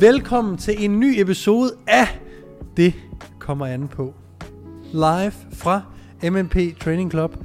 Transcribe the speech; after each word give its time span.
Velkommen 0.00 0.56
til 0.56 0.84
en 0.84 1.00
ny 1.00 1.20
episode 1.20 1.72
af 1.86 2.20
Det 2.76 2.94
kommer 3.38 3.66
an 3.66 3.88
på. 3.88 4.14
Live 4.92 5.32
fra 5.52 5.82
MNP 6.22 6.56
Training 6.80 7.10
Club. 7.10 7.36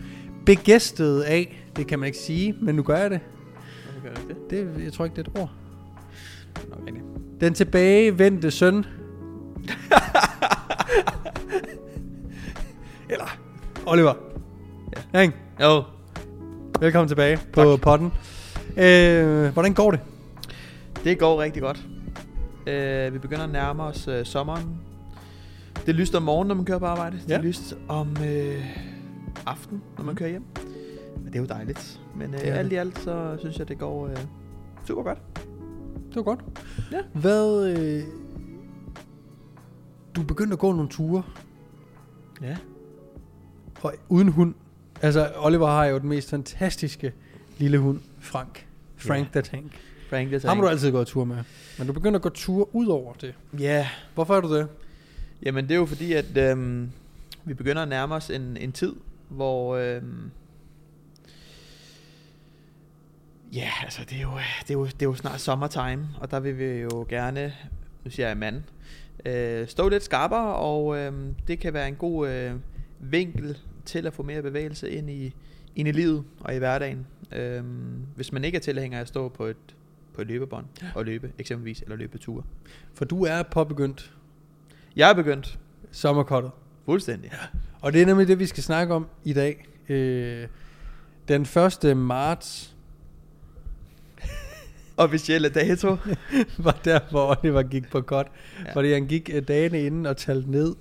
Begæstet 0.45 1.21
af, 1.21 1.65
det 1.75 1.87
kan 1.87 1.99
man 1.99 2.07
ikke 2.07 2.17
sige, 2.17 2.55
men 2.61 2.75
nu 2.75 2.83
gør 2.83 2.97
jeg 2.97 3.09
det. 3.11 3.19
Gør 4.03 4.13
det? 4.27 4.37
det 4.49 4.83
jeg 4.83 4.93
tror 4.93 5.05
ikke, 5.05 5.15
det 5.15 5.27
er 5.27 5.31
et 5.31 5.39
ord. 5.39 5.49
Nå, 6.69 6.75
okay. 6.81 7.01
Den 7.41 7.53
tilbagevendte 7.53 8.51
søn. 8.51 8.75
Eller 13.09 13.37
Oliver. 13.85 14.13
Ja. 15.13 15.19
Ikke? 15.19 15.33
Jo, 15.61 15.83
Velkommen 16.79 17.07
tilbage 17.07 17.39
på 17.53 17.63
Tak. 17.63 17.81
podden. 17.81 18.11
Øh, 18.77 19.53
hvordan 19.53 19.73
går 19.73 19.91
det? 19.91 19.99
det 21.03 21.19
går 21.19 21.41
rigtig 21.41 21.61
godt. 21.61 21.85
Uh, 22.67 23.13
vi 23.13 23.19
begynder 23.19 23.43
at 23.43 23.49
nærme 23.49 23.83
os 23.83 24.07
uh, 24.07 24.13
sommeren. 24.23 24.79
Det 25.75 25.89
er 25.89 25.93
lyst 25.93 26.15
om 26.15 26.23
morgenen, 26.23 26.47
når 26.47 26.55
man 26.55 26.65
kører 26.65 26.79
på 26.79 26.85
arbejde. 26.85 27.17
Det 27.17 27.29
Ja. 27.29 27.37
er 27.37 27.41
lyst 27.41 27.77
om 27.87 28.09
uh, 28.09 28.65
aften, 29.45 29.81
når 29.97 30.03
man 30.05 30.15
kører 30.15 30.29
hjem. 30.29 30.43
Men 31.17 31.25
det 31.27 31.35
er 31.35 31.39
jo 31.39 31.45
dejligt. 31.45 32.01
Men 32.15 32.33
Det 32.33 32.47
er 32.47 32.53
alt 32.53 32.69
det. 32.69 32.75
i 32.75 32.79
alt, 32.79 32.99
så 32.99 33.35
synes 33.39 33.59
jeg, 33.59 33.67
det 33.67 33.79
går 33.79 34.03
uh, 34.05 34.11
super 34.87 35.03
godt. 35.03 35.17
Det 36.07 36.15
var 36.15 36.23
godt. 36.23 36.39
Ja. 36.91 36.97
Hvad... 37.13 37.67
Øh, 37.77 38.03
du 40.15 40.23
begyndte 40.23 40.53
at 40.53 40.59
gå 40.59 40.71
nogle 40.73 40.89
ture, 40.89 41.23
Ja. 42.41 42.57
og 43.81 43.93
uden 44.09 44.27
hund. 44.27 44.53
Altså, 45.01 45.31
Oliver 45.37 45.67
har 45.67 45.85
jo 45.85 45.97
den 45.99 46.09
mest 46.09 46.29
fantastiske 46.29 47.13
lille 47.57 47.77
hund, 47.77 47.99
Frank. 48.19 48.67
Frank 48.97 49.35
Ja. 49.35 49.41
the 49.41 49.57
Tank. 49.57 49.79
Frank, 50.09 50.31
det 50.31 50.43
Ham 50.43 50.57
har 50.57 50.63
du 50.63 50.69
altid 50.69 50.91
gået 50.91 51.07
tur 51.07 51.23
med. 51.23 51.37
Men 51.77 51.87
du 51.87 51.93
begynder 51.93 52.15
at 52.15 52.21
gå 52.21 52.29
tur 52.29 52.75
ud 52.75 52.87
over 52.87 53.13
det. 53.13 53.33
Ja, 53.59 53.89
Hvorfor 54.13 54.35
er 54.37 54.41
du 54.41 54.55
det? 54.55 54.67
Jamen 55.43 55.65
det 55.65 55.71
er 55.71 55.79
jo 55.79 55.85
fordi, 55.85 56.13
at 56.13 56.37
øhm, 56.37 56.91
vi 57.45 57.53
begynder 57.53 57.81
at 57.81 57.87
nærme 57.87 58.15
os 58.15 58.29
en, 58.29 58.57
en 58.57 58.71
tid, 58.71 58.93
hvor... 59.29 59.75
Øhm, 59.75 60.31
ja, 63.53 63.69
altså 63.83 64.01
det 64.09 64.17
er, 64.17 64.21
jo, 64.21 64.31
det, 64.61 64.69
er 64.69 64.73
jo, 64.73 64.85
det 64.85 65.01
er 65.01 65.05
jo 65.05 65.15
snart 65.15 65.41
sommertime, 65.41 66.07
og 66.21 66.31
der 66.31 66.39
vil 66.39 66.57
vi 66.57 66.65
jo 66.65 67.05
gerne, 67.09 67.53
nu 68.03 68.11
siger 68.11 68.27
jeg 68.27 68.37
mand, 68.37 68.63
øh, 69.25 69.67
stå 69.67 69.89
lidt 69.89 70.03
skarpere, 70.03 70.55
og 70.55 70.97
øhm, 70.97 71.35
det 71.47 71.59
kan 71.59 71.73
være 71.73 71.87
en 71.87 71.95
god 71.95 72.29
øh, 72.29 72.53
vinkel 72.99 73.57
til 73.85 74.07
at 74.07 74.13
få 74.13 74.23
mere 74.23 74.41
bevægelse 74.41 74.91
ind 74.91 75.09
i, 75.09 75.33
ind 75.75 75.87
i 75.87 75.91
livet 75.91 76.23
og 76.39 76.55
i 76.55 76.57
hverdagen. 76.57 77.07
Øhm, 77.31 78.05
hvis 78.15 78.31
man 78.31 78.43
ikke 78.43 78.55
er 78.55 78.61
tilhænger 78.61 78.97
af 78.97 79.01
at 79.01 79.07
stå 79.07 79.29
på 79.29 79.45
et, 79.45 79.75
på 80.15 80.23
løbebånd 80.23 80.65
og 80.95 81.05
løbe 81.05 81.31
eksempelvis, 81.39 81.81
eller 81.81 81.95
løbe 81.95 82.17
ture. 82.17 82.43
For 82.93 83.05
du 83.05 83.23
er 83.25 83.43
påbegyndt 83.43 84.13
Jeg 84.95 85.09
er 85.09 85.13
begyndt 85.13 85.59
sommerkottet. 85.91 86.51
fuldstændig. 86.85 87.31
Og 87.81 87.93
det 87.93 88.01
er 88.01 88.05
nemlig 88.05 88.27
det, 88.27 88.39
vi 88.39 88.45
skal 88.45 88.63
snakke 88.63 88.93
om 88.93 89.07
i 89.23 89.33
dag. 89.33 89.67
Øh, 89.89 90.47
den 91.27 91.41
1. 91.85 91.97
marts 91.97 92.75
Officielle 94.97 95.49
dato. 95.49 95.97
var 96.65 96.79
der, 96.85 96.99
hvor 97.11 97.37
Oliver 97.39 97.63
gik 97.63 97.89
på 97.89 98.01
godt. 98.01 98.27
Ja. 98.59 98.63
Ja. 98.67 98.73
Fordi 98.73 98.91
han 98.93 99.07
gik 99.07 99.29
øh, 99.33 99.47
dagene 99.47 99.81
inden 99.85 100.05
og 100.05 100.17
talte 100.17 100.51
ned. 100.51 100.75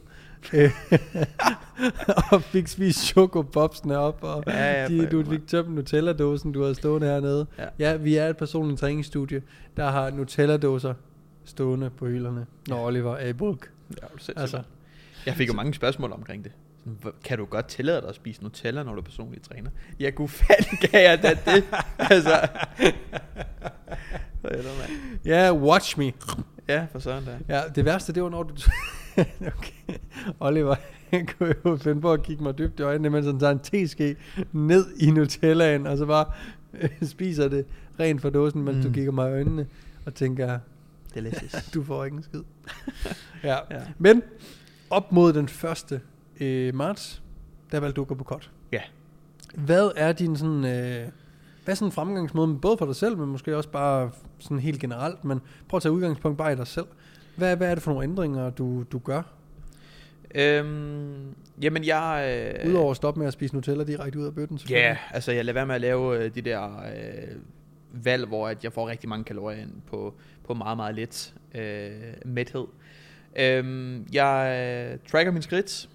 og 2.32 2.42
fik 2.42 2.68
spist 2.68 2.98
chokobobsene 3.04 3.98
op, 3.98 4.18
og 4.22 4.44
Ja, 4.46 4.82
ja, 4.82 4.88
de, 4.88 5.06
du 5.06 5.24
fik 5.30 5.46
tømt 5.46 5.70
Nutella-dåsen, 5.74 6.52
du 6.52 6.62
havde 6.62 6.74
stående 6.74 7.06
hernede. 7.06 7.46
Ja. 7.58 7.64
Ja, 7.78 7.96
vi 7.96 8.16
er 8.16 8.28
et 8.28 8.36
personligt 8.36 8.80
træningsstudie, 8.80 9.42
der 9.76 9.90
har 9.90 10.10
Nutella-dåser 10.10 10.94
stående 11.44 11.90
på 11.90 12.06
hylderne, 12.06 12.46
når 12.68 12.86
Oliver 12.86 13.16
er 13.16 13.28
i 13.28 13.32
bulk. 13.32 13.70
Ja, 14.02 14.06
altså. 14.12 14.32
Altså, 14.36 14.62
Jeg 15.26 15.34
fik 15.34 15.48
jo 15.48 15.52
mange 15.54 15.74
spørgsmål 15.74 16.12
omkring 16.12 16.44
det. 16.44 16.52
Sådan, 16.78 16.98
"Hvor- 17.00 17.14
Kan 17.24 17.38
du 17.38 17.44
godt 17.44 17.66
tillade 17.68 18.00
dig 18.00 18.08
at 18.08 18.14
spise 18.14 18.42
Nutella, 18.42 18.82
når 18.82 18.92
du 18.92 18.98
er 19.00 19.04
personlig 19.04 19.42
træner? 19.42 19.70
Ja, 20.00 20.10
gud 20.10 20.28
fanden 20.28 20.76
kan 20.90 21.02
jeg 21.02 21.22
da 21.22 21.38
det. 21.54 21.64
altså. 22.10 22.48
Ja, 25.24 25.52
watch 25.54 25.98
me. 25.98 26.12
Ja, 26.68 26.86
for 26.92 26.98
sådan 26.98 27.24
der. 27.26 27.38
Ja, 27.48 27.62
det 27.74 27.84
værste, 27.84 28.12
det 28.12 28.22
var 28.22 28.28
når 28.28 28.42
du... 28.42 28.54
okay. 29.56 29.98
Oliver 30.40 30.74
han 31.10 31.28
kunne 31.38 31.54
jo 31.64 31.76
finde 31.76 32.00
på 32.00 32.12
at 32.12 32.22
kigge 32.22 32.42
mig 32.42 32.58
dybt 32.58 32.80
i 32.80 32.82
øjnene, 32.82 33.10
mens 33.10 33.26
han 33.26 33.38
tager 33.38 33.52
en 33.52 33.58
teske 33.58 34.16
ned 34.52 34.86
i 35.00 35.10
Nutellaen, 35.10 35.86
og 35.86 35.98
så 35.98 36.06
bare 36.06 36.26
øh, 36.80 36.88
spiser 37.02 37.48
det 37.48 37.66
rent 38.00 38.20
fra 38.20 38.30
dåsen, 38.30 38.62
mens 38.62 38.76
mm. 38.76 38.82
du 38.82 38.92
kigger 38.92 39.12
mig 39.12 39.30
i 39.30 39.32
øjnene, 39.32 39.66
og 40.06 40.14
tænker, 40.14 40.58
Delicious. 41.14 41.54
du 41.74 41.84
får 41.84 42.04
ikke 42.04 42.16
en 42.16 42.22
skid. 42.22 42.42
ja. 43.50 43.56
ja. 43.70 43.80
Men 43.98 44.22
op 44.90 45.12
mod 45.12 45.32
den 45.32 45.44
1. 45.44 46.00
Øh, 46.40 46.74
marts, 46.74 47.22
der 47.72 47.80
valgte 47.80 47.96
du 47.96 48.00
at 48.02 48.08
gå 48.08 48.14
på 48.14 48.24
kort. 48.24 48.50
Ja. 48.72 48.80
Hvad 49.54 49.90
er 49.96 50.12
din 50.12 50.36
sådan... 50.36 50.64
Øh, 50.64 51.08
hvad 51.64 51.72
er 51.72 51.76
sådan 51.76 51.88
en 51.88 51.92
fremgangsmåde, 51.92 52.58
både 52.58 52.76
for 52.78 52.86
dig 52.86 52.96
selv, 52.96 53.18
men 53.18 53.28
måske 53.28 53.56
også 53.56 53.68
bare 53.68 54.10
sådan 54.38 54.58
helt 54.58 54.80
generelt, 54.80 55.24
men 55.24 55.40
prøv 55.68 55.76
at 55.76 55.82
tage 55.82 55.92
udgangspunkt 55.92 56.38
bare 56.38 56.52
i 56.52 56.56
dig 56.56 56.66
selv. 56.66 56.86
Hvad, 57.36 57.56
hvad 57.56 57.70
er 57.70 57.74
det 57.74 57.82
for 57.82 57.90
nogle 57.92 58.04
ændringer, 58.04 58.50
du, 58.50 58.82
du 58.82 58.98
gør? 58.98 59.22
Øhm, 60.34 61.34
jamen, 61.62 61.84
jeg... 61.84 62.34
Øh, 62.64 62.70
Udover 62.70 62.90
at 62.90 62.96
stoppe 62.96 63.18
med 63.20 63.26
at 63.26 63.32
spise 63.32 63.54
Nutella 63.54 63.84
direkte 63.84 64.18
ud 64.18 64.26
af 64.26 64.34
bøtten, 64.34 64.56
Ja, 64.56 64.60
selvfølgelig. 64.60 64.98
altså 65.10 65.32
jeg 65.32 65.44
lader 65.44 65.54
være 65.54 65.66
med 65.66 65.74
at 65.74 65.80
lave 65.80 66.24
øh, 66.24 66.34
de 66.34 66.40
der 66.40 66.64
øh, 66.78 67.36
valg, 68.04 68.26
hvor 68.26 68.48
at 68.48 68.64
jeg 68.64 68.72
får 68.72 68.88
rigtig 68.88 69.08
mange 69.08 69.24
kalorier 69.24 69.62
ind 69.62 69.70
på, 69.90 70.14
på 70.46 70.54
meget, 70.54 70.76
meget 70.76 70.94
lidt 70.94 71.34
øh, 71.54 71.90
mæthed. 72.24 72.66
Øhm, 73.36 74.06
jeg 74.12 74.58
øh, 74.92 74.98
tracker 75.10 75.32
min 75.32 75.42
skridt, 75.42 75.88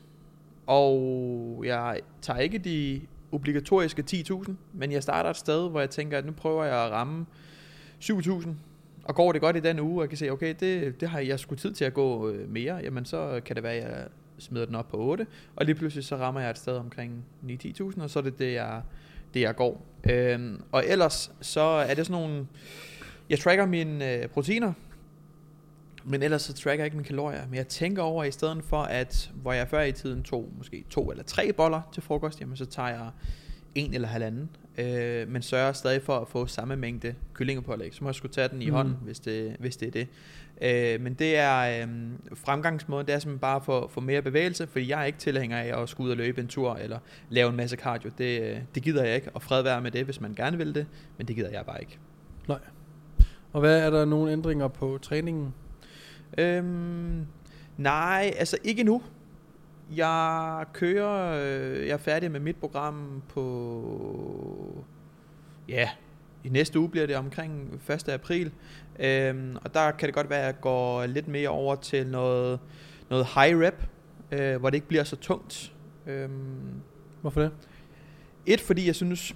og 0.68 1.64
jeg 1.66 2.00
tager 2.22 2.40
ikke 2.40 2.58
de 2.58 3.02
obligatoriske 3.32 4.04
10.000, 4.12 4.52
men 4.74 4.92
jeg 4.92 5.04
starter 5.04 5.30
et 5.30 5.36
sted, 5.38 5.70
hvor 5.70 5.80
jeg 5.80 5.90
tænker, 5.90 6.18
at 6.18 6.26
nu 6.26 6.32
prøver 6.32 6.64
jeg 6.64 6.86
at 6.86 6.92
ramme 6.92 7.26
7.000, 8.04 8.48
og 9.04 9.16
går 9.16 9.32
det 9.32 9.42
godt 9.42 9.56
i 9.56 9.60
den 9.60 9.80
uge, 9.80 9.98
og 9.98 10.02
jeg 10.02 10.10
kan 10.10 10.18
se, 10.18 10.30
okay, 10.30 10.56
det, 10.60 11.02
det 11.02 11.10
har 11.10 11.20
jeg 11.20 11.40
sgu 11.40 11.56
tid 11.56 11.74
til 11.74 11.86
at 11.86 11.94
gå 11.94 12.30
øh, 12.30 12.50
mere, 12.50 12.76
jamen 12.76 13.06
så 13.06 13.42
kan 13.46 13.56
det 13.56 13.64
være, 13.64 13.74
at 13.74 13.92
jeg 13.92 14.08
smider 14.40 14.66
den 14.66 14.76
op 14.76 14.88
på 14.88 14.98
8, 14.98 15.28
og 15.56 15.66
lige 15.66 15.76
pludselig 15.76 16.06
så 16.06 16.16
rammer 16.16 16.42
jeg 16.42 16.50
et 16.50 16.58
sted 16.58 16.76
omkring 16.76 17.26
9-10.000, 17.50 18.02
og 18.02 18.10
så 18.10 18.20
er 18.20 18.24
det 18.24 18.40
det, 18.40 18.54
jeg, 18.54 18.82
det, 19.34 19.42
jeg 19.42 19.56
går. 19.56 19.86
Øhm, 20.10 20.62
og 20.72 20.84
ellers 20.88 21.32
så 21.42 21.62
er 21.62 21.94
det 21.94 22.06
sådan 22.06 22.22
nogle, 22.22 22.48
jeg 23.30 23.40
tracker 23.40 23.66
mine 23.66 24.14
øh, 24.14 24.28
proteiner, 24.28 24.74
men 26.04 26.24
ellers 26.24 26.42
så 26.42 26.54
tracker 26.54 26.84
jeg 26.84 26.86
ikke 26.86 26.98
mine 26.98 27.08
kalorier. 27.08 27.48
Men 27.48 27.56
jeg 27.56 27.68
tænker 27.68 28.02
over, 28.02 28.24
i 28.24 28.32
stedet 28.32 28.64
for 28.64 28.82
at, 28.82 29.32
hvor 29.42 29.54
jeg 29.54 29.68
før 29.68 29.82
i 29.82 29.92
tiden 29.92 30.24
tog 30.24 30.50
måske 30.58 30.84
to 30.90 31.12
eller 31.12 31.24
tre 31.24 31.54
boller 31.54 31.82
til 31.94 32.04
frokost, 32.04 32.42
jamen 32.42 32.58
så 32.58 32.66
tager 32.66 32.90
jeg 32.90 33.10
en 33.76 33.94
eller 33.94 34.08
halvanden. 34.08 34.50
Øh, 34.80 35.28
men 35.28 35.42
sørger 35.42 35.74
stadig 35.74 36.02
for 36.02 36.18
at 36.20 36.28
få 36.28 36.46
samme 36.48 36.76
mængde 36.76 37.16
kyllingepålæg. 37.34 37.94
Så 37.96 38.04
må 38.04 38.10
jeg 38.10 38.16
skulle 38.16 38.34
tage 38.34 38.48
den 38.48 38.62
i 38.62 38.66
Mm. 38.70 38.76
hånden, 38.76 38.96
hvis 39.02 39.20
det, 39.20 39.56
hvis 39.60 39.78
det 39.78 39.88
er 39.88 39.92
det. 39.92 40.08
Øh, 40.62 41.02
men 41.02 41.14
det 41.14 41.38
er 41.38 41.82
øh, 41.84 41.88
fremgangsmåden, 42.36 43.08
det 43.08 43.16
er 43.16 43.20
simpelthen 43.20 43.40
bare 43.40 43.62
for, 43.62 43.88
for 43.88 44.02
mere 44.02 44.22
bevægelse, 44.22 44.68
fordi 44.68 44.90
jeg 44.90 45.02
er 45.02 45.06
ikke 45.06 45.20
tilhænger 45.20 45.58
af 45.58 45.82
at 45.82 45.90
skulle 45.90 46.06
ud 46.06 46.12
og 46.12 46.18
løbe 46.18 46.42
en 46.42 46.48
tur, 46.48 46.76
eller 46.76 47.00
lave 47.30 47.50
en 47.50 47.56
masse 47.56 47.78
cardio. 47.78 48.12
Det, 48.18 48.42
øh, 48.42 48.58
det 48.76 48.84
gider 48.84 49.04
jeg 49.04 49.16
ikke, 49.16 49.30
og 49.34 49.42
fred 49.42 49.62
være 49.64 49.82
med 49.82 49.92
det, 49.92 50.06
hvis 50.06 50.22
man 50.22 50.34
gerne 50.34 50.58
vil 50.58 50.76
det, 50.76 50.86
men 51.18 51.28
det 51.28 51.36
gider 51.36 51.50
jeg 51.50 51.66
bare 51.66 51.82
ikke. 51.82 51.98
Og 53.54 53.60
hvad 53.60 53.80
er 53.80 53.90
der 53.90 54.06
nogle 54.06 54.32
ændringer 54.32 54.68
på 54.68 55.00
træningen? 55.02 55.54
Øhm, 56.38 57.26
nej, 57.78 58.34
altså 58.38 58.58
ikke 58.64 58.84
nu. 58.84 59.02
Jeg 59.96 60.64
kører, 60.74 61.42
øh, 61.46 61.88
jeg 61.88 61.94
er 61.94 61.98
færdig 61.98 62.32
med 62.32 62.40
mit 62.40 62.56
program 62.56 63.22
på, 63.30 64.69
ja, 65.70 65.90
i 66.44 66.50
næste 66.50 66.80
uge 66.80 66.90
bliver 66.90 67.08
det 67.08 67.16
omkring 67.16 67.82
1. 67.90 68.10
april. 68.10 68.52
Øhm, 69.00 69.58
og 69.64 69.74
der 69.74 69.92
kan 69.92 70.08
det 70.08 70.16
godt 70.16 70.30
være, 70.30 70.40
at 70.40 70.46
jeg 70.46 70.62
går 70.62 71.06
lidt 71.06 71.28
mere 71.28 71.50
over 71.50 71.76
til 71.76 72.08
noget, 72.08 72.60
noget 73.10 73.26
high 73.26 73.60
rep, 73.60 73.86
øh, 74.32 74.60
hvor 74.60 74.70
det 74.70 74.78
ikke 74.78 74.88
bliver 74.88 75.04
så 75.04 75.16
tungt. 75.16 75.74
Øhm, 76.08 76.82
Hvorfor 77.22 77.42
det? 77.42 77.52
et, 78.46 78.62
fordi 78.62 78.88
jeg 78.88 78.96
synes, 78.96 79.36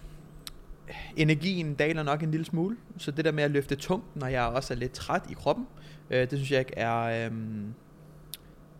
energien 1.15 1.73
daler 1.73 2.03
nok 2.03 2.23
en 2.23 2.31
lille 2.31 2.45
smule. 2.45 2.77
Så 2.97 3.11
det 3.11 3.25
der 3.25 3.31
med 3.31 3.43
at 3.43 3.51
løfte 3.51 3.75
tungt, 3.75 4.15
når 4.15 4.27
jeg 4.27 4.43
også 4.43 4.73
er 4.73 4.77
lidt 4.77 4.91
træt 4.91 5.21
i 5.29 5.33
kroppen, 5.33 5.67
øh, 6.09 6.19
det 6.19 6.31
synes 6.31 6.51
jeg 6.51 6.59
ikke 6.59 6.77
er... 6.77 7.25
øhm, 7.25 7.73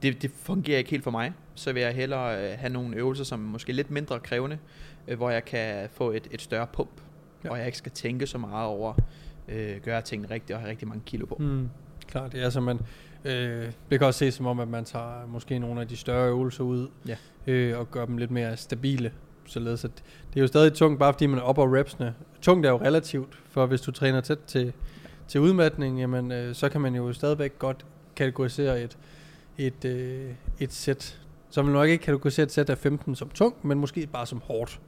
det, 0.01 0.21
det 0.21 0.31
fungerer 0.31 0.77
ikke 0.77 0.89
helt 0.89 1.03
for 1.03 1.11
mig. 1.11 1.33
Så 1.55 1.73
vil 1.73 1.81
jeg 1.81 1.93
hellere 1.93 2.51
øh, 2.51 2.59
have 2.59 2.73
nogle 2.73 2.95
øvelser, 2.95 3.23
som 3.23 3.45
er 3.45 3.49
måske 3.49 3.73
lidt 3.73 3.91
mindre 3.91 4.19
krævende, 4.19 4.57
øh, 5.07 5.17
hvor 5.17 5.29
jeg 5.29 5.45
kan 5.45 5.89
få 5.91 6.11
et, 6.11 6.27
et 6.31 6.41
større 6.41 6.67
pump, 6.67 7.01
Ja. 7.43 7.49
og 7.49 7.57
jeg 7.57 7.65
ikke 7.65 7.77
skal 7.77 7.91
tænke 7.91 8.27
så 8.27 8.37
meget 8.37 8.67
over, 8.67 8.93
øh, 9.47 9.75
gøre 9.83 10.01
tingene 10.01 10.33
rigtigt 10.33 10.51
og 10.55 10.59
have 10.61 10.69
rigtig 10.69 10.87
mange 10.87 11.03
kilo 11.05 11.25
på. 11.25 11.35
Mm, 11.39 11.69
klart, 12.07 12.31
det 12.31 12.43
er 12.43 12.49
så 12.49 12.61
man... 12.61 12.79
Øh, 13.25 13.71
det 13.89 13.99
kan 13.99 14.07
også 14.07 14.17
ses 14.17 14.33
som 14.33 14.45
om, 14.45 14.59
at 14.59 14.67
man 14.67 14.85
tager 14.85 15.25
måske 15.27 15.59
nogle 15.59 15.81
af 15.81 15.87
de 15.87 15.97
større 15.97 16.27
øvelser 16.29 16.63
ud, 16.63 16.87
Ja. 17.07 17.17
øh, 17.47 17.79
og 17.79 17.91
gør 17.91 18.05
dem 18.05 18.17
lidt 18.17 18.31
mere 18.31 18.57
stabile. 18.57 19.11
Således 19.45 19.85
at 19.85 19.91
det 20.33 20.39
er 20.39 20.41
jo 20.41 20.47
stadig 20.47 20.73
tungt, 20.73 20.99
bare 20.99 21.13
fordi 21.13 21.25
man 21.25 21.39
er 21.39 21.43
op 21.43 21.57
og 21.57 21.73
repsene. 21.73 22.15
Tungt 22.41 22.65
er 22.65 22.69
jo 22.69 22.77
relativt, 22.77 23.39
for 23.49 23.65
hvis 23.65 23.81
du 23.81 23.91
træner 23.91 24.21
tæt 24.21 24.39
til, 24.47 24.73
til 25.27 25.41
udmatning, 25.41 25.99
jamen, 25.99 26.31
øh, 26.31 26.55
så 26.55 26.69
kan 26.69 26.81
man 26.81 26.95
jo 26.95 27.13
stadigvæk 27.13 27.59
godt 27.59 27.85
kategorisere 28.15 28.81
et, 28.81 28.97
et, 29.57 29.85
øh, 29.85 30.29
et 30.59 30.73
sæt, 30.73 31.19
så 31.49 31.61
vil 31.61 31.71
nok 31.73 31.89
ikke 31.89 32.03
kategorisere 32.03 32.43
et 32.43 32.51
sæt 32.51 32.69
af 32.69 32.77
15 32.77 33.15
som 33.15 33.29
tungt, 33.29 33.65
men 33.65 33.79
måske 33.79 34.07
bare 34.07 34.25
som 34.25 34.41
hårdt. 34.45 34.79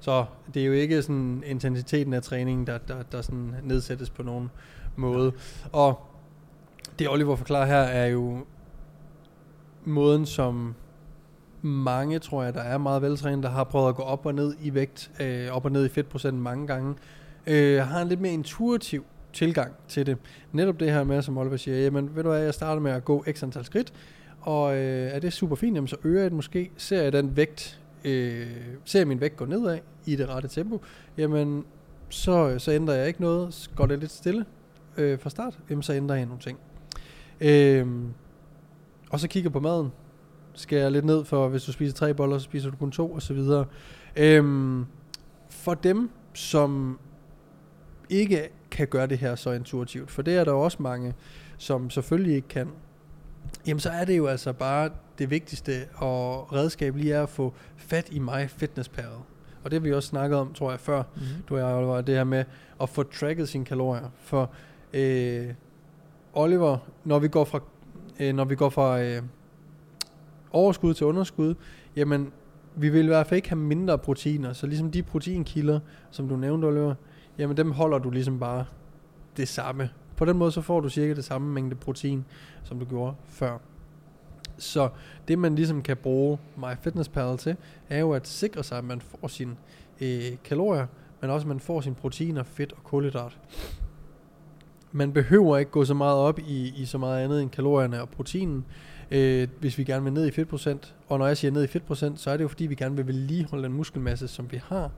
Så 0.00 0.24
det 0.54 0.62
er 0.62 0.66
jo 0.66 0.72
ikke 0.72 1.02
sådan 1.02 1.42
intensiteten 1.46 2.12
af 2.12 2.22
træningen, 2.22 2.66
der, 2.66 2.78
der, 2.78 3.02
der 3.12 3.22
sådan 3.22 3.54
nedsættes 3.62 4.10
på 4.10 4.22
nogen 4.22 4.50
måde. 4.96 5.32
Og 5.72 6.00
det 6.98 7.08
Oliver 7.08 7.36
forklarer 7.36 7.66
her 7.66 7.74
er 7.80 8.06
jo 8.06 8.44
måden, 9.84 10.26
som 10.26 10.74
mange, 11.62 12.18
tror 12.18 12.42
jeg, 12.42 12.54
der 12.54 12.60
er 12.60 12.78
meget 12.78 13.02
veltrænet, 13.02 13.42
der 13.42 13.50
har 13.50 13.64
prøvet 13.64 13.88
at 13.88 13.94
gå 13.94 14.02
op 14.02 14.26
og 14.26 14.34
ned 14.34 14.54
i 14.60 14.74
vægt, 14.74 15.10
øh, 15.20 15.50
op 15.50 15.64
og 15.64 15.72
ned 15.72 15.86
i 15.86 15.88
fedtprocent 15.88 16.38
mange 16.38 16.66
gange, 16.66 16.94
øh, 17.46 17.82
har 17.82 18.02
en 18.02 18.08
lidt 18.08 18.20
mere 18.20 18.32
intuitiv 18.32 19.04
tilgang 19.32 19.72
til 19.88 20.06
det. 20.06 20.16
Netop 20.52 20.80
det 20.80 20.92
her 20.92 21.04
med, 21.04 21.22
som 21.22 21.38
Oliver 21.38 21.56
siger, 21.56 21.78
jamen 21.78 22.16
ved 22.16 22.22
du 22.22 22.28
hvad, 22.28 22.42
jeg 22.42 22.54
starter 22.54 22.82
med 22.82 22.92
at 22.92 23.04
gå 23.04 23.24
x 23.32 23.42
antal 23.42 23.64
skridt, 23.64 23.92
og 24.40 24.76
øh, 24.76 25.10
er 25.14 25.18
det 25.18 25.32
super 25.32 25.56
fint, 25.56 25.74
jamen 25.74 25.88
så 25.88 25.96
øger 26.04 26.20
jeg 26.20 26.30
det 26.30 26.36
måske, 26.36 26.70
ser 26.76 27.02
jeg 27.02 27.12
den 27.12 27.36
vægt, 27.36 27.80
øh, 28.04 28.46
ser 28.84 29.04
min 29.04 29.20
vægt 29.20 29.36
gå 29.36 29.44
nedad 29.44 29.78
i 30.06 30.16
det 30.16 30.28
rette 30.28 30.48
tempo, 30.48 30.80
jamen 31.18 31.64
så, 32.08 32.48
øh, 32.48 32.60
så 32.60 32.72
ændrer 32.72 32.94
jeg 32.94 33.08
ikke 33.08 33.20
noget, 33.20 33.70
går 33.76 33.86
det 33.86 33.98
lidt 33.98 34.10
stille 34.10 34.44
øh, 34.96 35.18
fra 35.18 35.30
start, 35.30 35.58
jamen 35.70 35.82
så 35.82 35.92
ændrer 35.92 36.16
jeg 36.16 36.26
nogle 36.26 36.40
ting. 36.40 36.58
Øh, 37.40 37.86
og 39.10 39.20
så 39.20 39.28
kigger 39.28 39.50
på 39.50 39.60
maden, 39.60 39.92
skal 40.54 40.78
jeg 40.78 40.92
lidt 40.92 41.04
ned 41.04 41.24
for, 41.24 41.48
hvis 41.48 41.64
du 41.64 41.72
spiser 41.72 41.94
tre 41.94 42.14
boller, 42.14 42.38
så 42.38 42.44
spiser 42.44 42.70
du 42.70 42.76
kun 42.76 42.90
to, 42.90 43.12
og 43.12 43.22
så 43.22 43.34
videre. 43.34 43.64
Øhm, 44.16 44.86
for 45.50 45.74
dem, 45.74 46.10
som 46.34 46.98
ikke 48.10 48.48
kan 48.70 48.86
gøre 48.86 49.06
det 49.06 49.18
her 49.18 49.34
så 49.34 49.52
intuitivt, 49.52 50.10
for 50.10 50.22
det 50.22 50.36
er 50.36 50.44
der 50.44 50.52
også 50.52 50.82
mange, 50.82 51.14
som 51.58 51.90
selvfølgelig 51.90 52.34
ikke 52.34 52.48
kan, 52.48 52.68
jamen 53.66 53.80
så 53.80 53.90
er 53.90 54.04
det 54.04 54.16
jo 54.16 54.26
altså 54.26 54.52
bare 54.52 54.90
det 55.18 55.30
vigtigste 55.30 55.72
og 55.94 56.52
redskab 56.52 56.96
lige 56.96 57.12
er 57.14 57.22
at 57.22 57.28
få 57.28 57.54
fat 57.76 58.08
i 58.10 58.18
mig 58.18 58.50
fitnesspæret. 58.50 59.22
Og 59.64 59.70
det 59.70 59.72
har 59.72 59.80
vi 59.80 59.92
også 59.92 60.08
snakket 60.08 60.38
om, 60.38 60.52
tror 60.52 60.70
jeg, 60.70 60.80
før, 60.80 61.02
mm-hmm. 61.14 61.42
du 61.48 61.58
og 61.58 61.78
Oliver, 61.78 62.00
det 62.00 62.14
her 62.14 62.24
med 62.24 62.44
at 62.80 62.88
få 62.88 63.02
tracket 63.02 63.48
sine 63.48 63.64
kalorier. 63.64 64.10
For 64.20 64.50
øh, 64.92 65.48
Oliver, 66.32 66.78
når 67.04 67.18
vi 67.18 67.28
går 67.28 67.44
fra, 67.44 67.60
øh, 68.20 68.34
når 68.34 68.44
vi 68.44 68.54
går 68.54 68.68
fra 68.68 69.00
øh, 69.02 69.22
overskud 70.50 70.94
til 70.94 71.06
underskud, 71.06 71.54
jamen 71.96 72.32
vi 72.76 72.88
vil 72.88 73.04
i 73.04 73.08
hvert 73.08 73.26
fald 73.26 73.38
ikke 73.38 73.48
have 73.48 73.58
mindre 73.58 73.98
proteiner, 73.98 74.52
så 74.52 74.66
ligesom 74.66 74.90
de 74.90 75.02
proteinkilder, 75.02 75.80
som 76.10 76.28
du 76.28 76.36
nævnte, 76.36 76.66
Oliver, 76.66 76.94
jamen 77.38 77.56
dem 77.56 77.72
holder 77.72 77.98
du 77.98 78.10
ligesom 78.10 78.38
bare 78.38 78.64
det 79.36 79.48
samme. 79.48 79.90
På 80.18 80.24
den 80.24 80.36
måde 80.36 80.52
så 80.52 80.60
får 80.60 80.80
du 80.80 80.88
cirka 80.88 81.14
det 81.14 81.24
samme 81.24 81.52
mængde 81.52 81.76
protein, 81.76 82.24
som 82.64 82.78
du 82.78 82.84
gjorde 82.84 83.14
før. 83.26 83.58
Så 84.58 84.88
det 85.28 85.38
man 85.38 85.54
ligesom 85.54 85.82
kan 85.82 85.96
bruge 85.96 86.38
MyFitnessPal 86.56 87.36
til, 87.36 87.56
er 87.88 87.98
jo 87.98 88.12
at 88.12 88.28
sikre 88.28 88.64
sig, 88.64 88.78
at 88.78 88.84
man 88.84 89.00
får 89.00 89.28
sine 89.28 89.56
øh, 90.00 90.36
kalorier, 90.44 90.86
men 91.20 91.30
også 91.30 91.44
at 91.44 91.48
man 91.48 91.60
får 91.60 91.80
sine 91.80 91.94
proteiner, 91.94 92.42
fedt 92.42 92.72
og 92.72 92.84
kulhydrat. 92.84 93.38
Man 94.92 95.12
behøver 95.12 95.56
ikke 95.56 95.70
gå 95.70 95.84
så 95.84 95.94
meget 95.94 96.16
op 96.16 96.38
i, 96.38 96.72
i 96.76 96.84
så 96.84 96.98
meget 96.98 97.24
andet 97.24 97.42
end 97.42 97.50
kalorierne 97.50 98.02
og 98.02 98.08
proteinen, 98.08 98.64
øh, 99.10 99.48
hvis 99.60 99.78
vi 99.78 99.84
gerne 99.84 100.04
vil 100.04 100.12
ned 100.12 100.26
i 100.26 100.30
fedtprocent. 100.30 100.94
Og 101.08 101.18
når 101.18 101.26
jeg 101.26 101.36
siger 101.36 101.50
ned 101.50 101.64
i 101.64 101.66
fedtprocent, 101.66 102.20
så 102.20 102.30
er 102.30 102.36
det 102.36 102.42
jo 102.42 102.48
fordi, 102.48 102.66
vi 102.66 102.74
gerne 102.74 102.96
vil 102.96 103.06
vedligeholde 103.06 103.64
den 103.64 103.72
muskelmasse, 103.72 104.28
som 104.28 104.52
vi 104.52 104.60
har. 104.64 104.90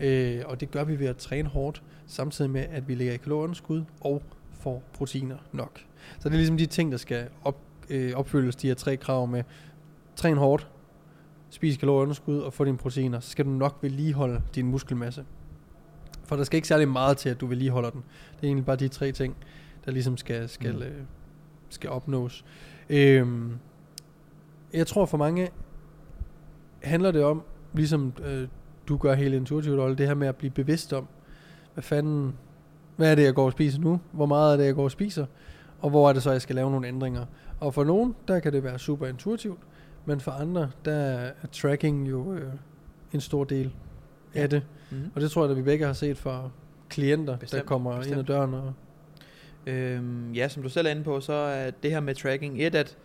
Øh, 0.00 0.42
og 0.44 0.60
det 0.60 0.70
gør 0.70 0.84
vi 0.84 0.98
ved 0.98 1.06
at 1.06 1.16
træne 1.16 1.48
hårdt, 1.48 1.82
samtidig 2.06 2.50
med, 2.50 2.64
at 2.70 2.88
vi 2.88 2.94
ligger 2.94 3.14
i 3.14 3.16
kalorieunderskud 3.16 3.84
og 4.00 4.22
får 4.60 4.82
proteiner 4.92 5.36
nok. 5.52 5.80
Så 6.18 6.28
det 6.28 6.34
er 6.34 6.38
ligesom 6.38 6.56
de 6.56 6.66
ting, 6.66 6.92
der 6.92 6.98
skal 6.98 7.28
op, 7.44 7.56
øh, 7.90 8.12
opfyldes, 8.14 8.56
de 8.56 8.66
her 8.66 8.74
tre 8.74 8.96
krav 8.96 9.26
med 9.26 9.42
træn 10.16 10.36
hårdt, 10.36 10.68
spis 11.50 11.76
kalorieunderskud 11.76 12.38
og 12.38 12.52
få 12.52 12.64
dine 12.64 12.78
proteiner, 12.78 13.20
så 13.20 13.30
skal 13.30 13.44
du 13.44 13.50
nok 13.50 13.78
vedligeholde 13.82 14.42
din 14.54 14.66
muskelmasse. 14.66 15.24
For 16.24 16.36
der 16.36 16.44
skal 16.44 16.56
ikke 16.56 16.68
særlig 16.68 16.88
meget 16.88 17.16
til, 17.16 17.28
at 17.28 17.40
du 17.40 17.46
vedligeholder 17.46 17.90
den. 17.90 18.04
Det 18.30 18.42
er 18.42 18.46
egentlig 18.46 18.66
bare 18.66 18.76
de 18.76 18.88
tre 18.88 19.12
ting, 19.12 19.36
der 19.84 19.90
ligesom 19.90 20.16
skal, 20.16 20.48
skal, 20.48 20.74
mm. 20.74 20.82
øh, 20.82 21.02
skal 21.68 21.90
opnås. 21.90 22.44
Øhm, 22.90 23.58
jeg 24.72 24.86
tror 24.86 25.06
for 25.06 25.18
mange 25.18 25.48
handler 26.82 27.10
det 27.10 27.24
om, 27.24 27.42
ligesom 27.72 28.12
øh, 28.24 28.48
du 28.88 28.96
gør 28.96 29.14
helt 29.14 29.34
intuitivt, 29.34 29.80
Olle, 29.80 29.96
det 29.96 30.06
her 30.06 30.14
med 30.14 30.28
at 30.28 30.36
blive 30.36 30.50
bevidst 30.50 30.92
om, 30.92 31.08
hvad 31.74 31.82
fanden, 31.82 32.34
hvad 33.00 33.10
er 33.10 33.14
det, 33.14 33.24
jeg 33.24 33.34
går 33.34 33.44
og 33.44 33.52
spiser 33.52 33.80
nu? 33.80 34.00
Hvor 34.12 34.26
meget 34.26 34.52
er 34.52 34.56
det, 34.56 34.64
jeg 34.64 34.74
går 34.74 34.84
og 34.84 34.90
spiser? 34.90 35.26
Og 35.80 35.90
hvor 35.90 36.08
er 36.08 36.12
det 36.12 36.22
så, 36.22 36.30
jeg 36.30 36.42
skal 36.42 36.56
lave 36.56 36.70
nogle 36.70 36.88
ændringer? 36.88 37.24
Og 37.60 37.74
for 37.74 37.84
nogen, 37.84 38.14
der 38.28 38.40
kan 38.40 38.52
det 38.52 38.64
være 38.64 38.78
super 38.78 39.06
intuitivt, 39.06 39.58
men 40.04 40.20
for 40.20 40.30
andre, 40.30 40.70
der 40.84 40.92
er 40.92 41.30
tracking 41.52 42.10
jo 42.10 42.32
øh, 42.32 42.52
en 43.12 43.20
stor 43.20 43.44
del 43.44 43.72
af 44.34 44.50
det. 44.50 44.62
Mm-hmm. 44.90 45.10
Og 45.14 45.20
det 45.20 45.30
tror 45.30 45.42
jeg, 45.42 45.50
at 45.50 45.56
vi 45.56 45.62
begge 45.62 45.86
har 45.86 45.92
set 45.92 46.18
for 46.18 46.52
klienter, 46.88 47.36
bestemt, 47.36 47.60
der 47.60 47.66
kommer 47.66 47.96
bestemt. 47.96 48.12
ind 48.12 48.20
ad 48.20 48.24
døren 48.24 48.54
og 48.54 48.72
Øhm, 49.66 50.32
ja, 50.32 50.48
som 50.48 50.62
du 50.62 50.68
selv 50.68 50.86
er 50.86 50.90
inde 50.90 51.04
på, 51.04 51.20
så 51.20 51.32
er 51.32 51.70
det 51.70 51.90
her 51.90 52.00
med 52.00 52.14
tracking 52.14 52.62
et, 52.62 52.74
at 52.74 52.96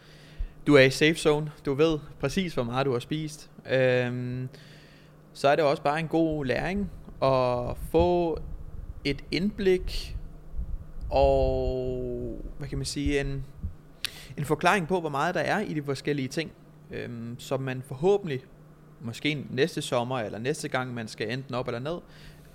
du 0.68 0.76
er 0.76 0.82
i 0.82 0.90
safe 0.90 1.16
zone. 1.16 1.52
Du 1.66 1.74
ved 1.74 2.00
præcis, 2.20 2.54
hvor 2.54 2.64
meget 2.64 2.86
du 2.86 2.92
har 2.92 3.00
spist. 3.00 3.50
Øhm, 3.72 4.50
så 5.34 5.48
er 5.48 5.56
det 5.56 5.66
også 5.66 5.84
bare 5.84 6.00
en 6.00 6.08
god 6.08 6.46
læring 6.46 6.92
at 7.22 7.78
få 7.92 8.40
et 9.06 9.24
indblik 9.32 10.18
og, 11.10 12.44
hvad 12.58 12.68
kan 12.68 12.78
man 12.78 12.86
sige, 12.86 13.20
en, 13.22 13.46
en 14.38 14.46
forklaring 14.46 14.88
på, 14.88 15.00
hvor 15.00 15.10
meget 15.10 15.36
der 15.36 15.42
er 15.42 15.60
i 15.60 15.74
de 15.74 15.84
forskellige 15.84 16.28
ting, 16.28 16.52
øhm, 16.92 17.36
som 17.40 17.62
man 17.62 17.82
forhåbentlig, 17.88 18.42
måske 19.02 19.46
næste 19.50 19.82
sommer 19.82 20.20
eller 20.20 20.40
næste 20.40 20.68
gang, 20.68 20.94
man 20.94 21.08
skal 21.08 21.32
enten 21.32 21.56
op 21.56 21.68
eller 21.68 21.80
ned, 21.80 21.98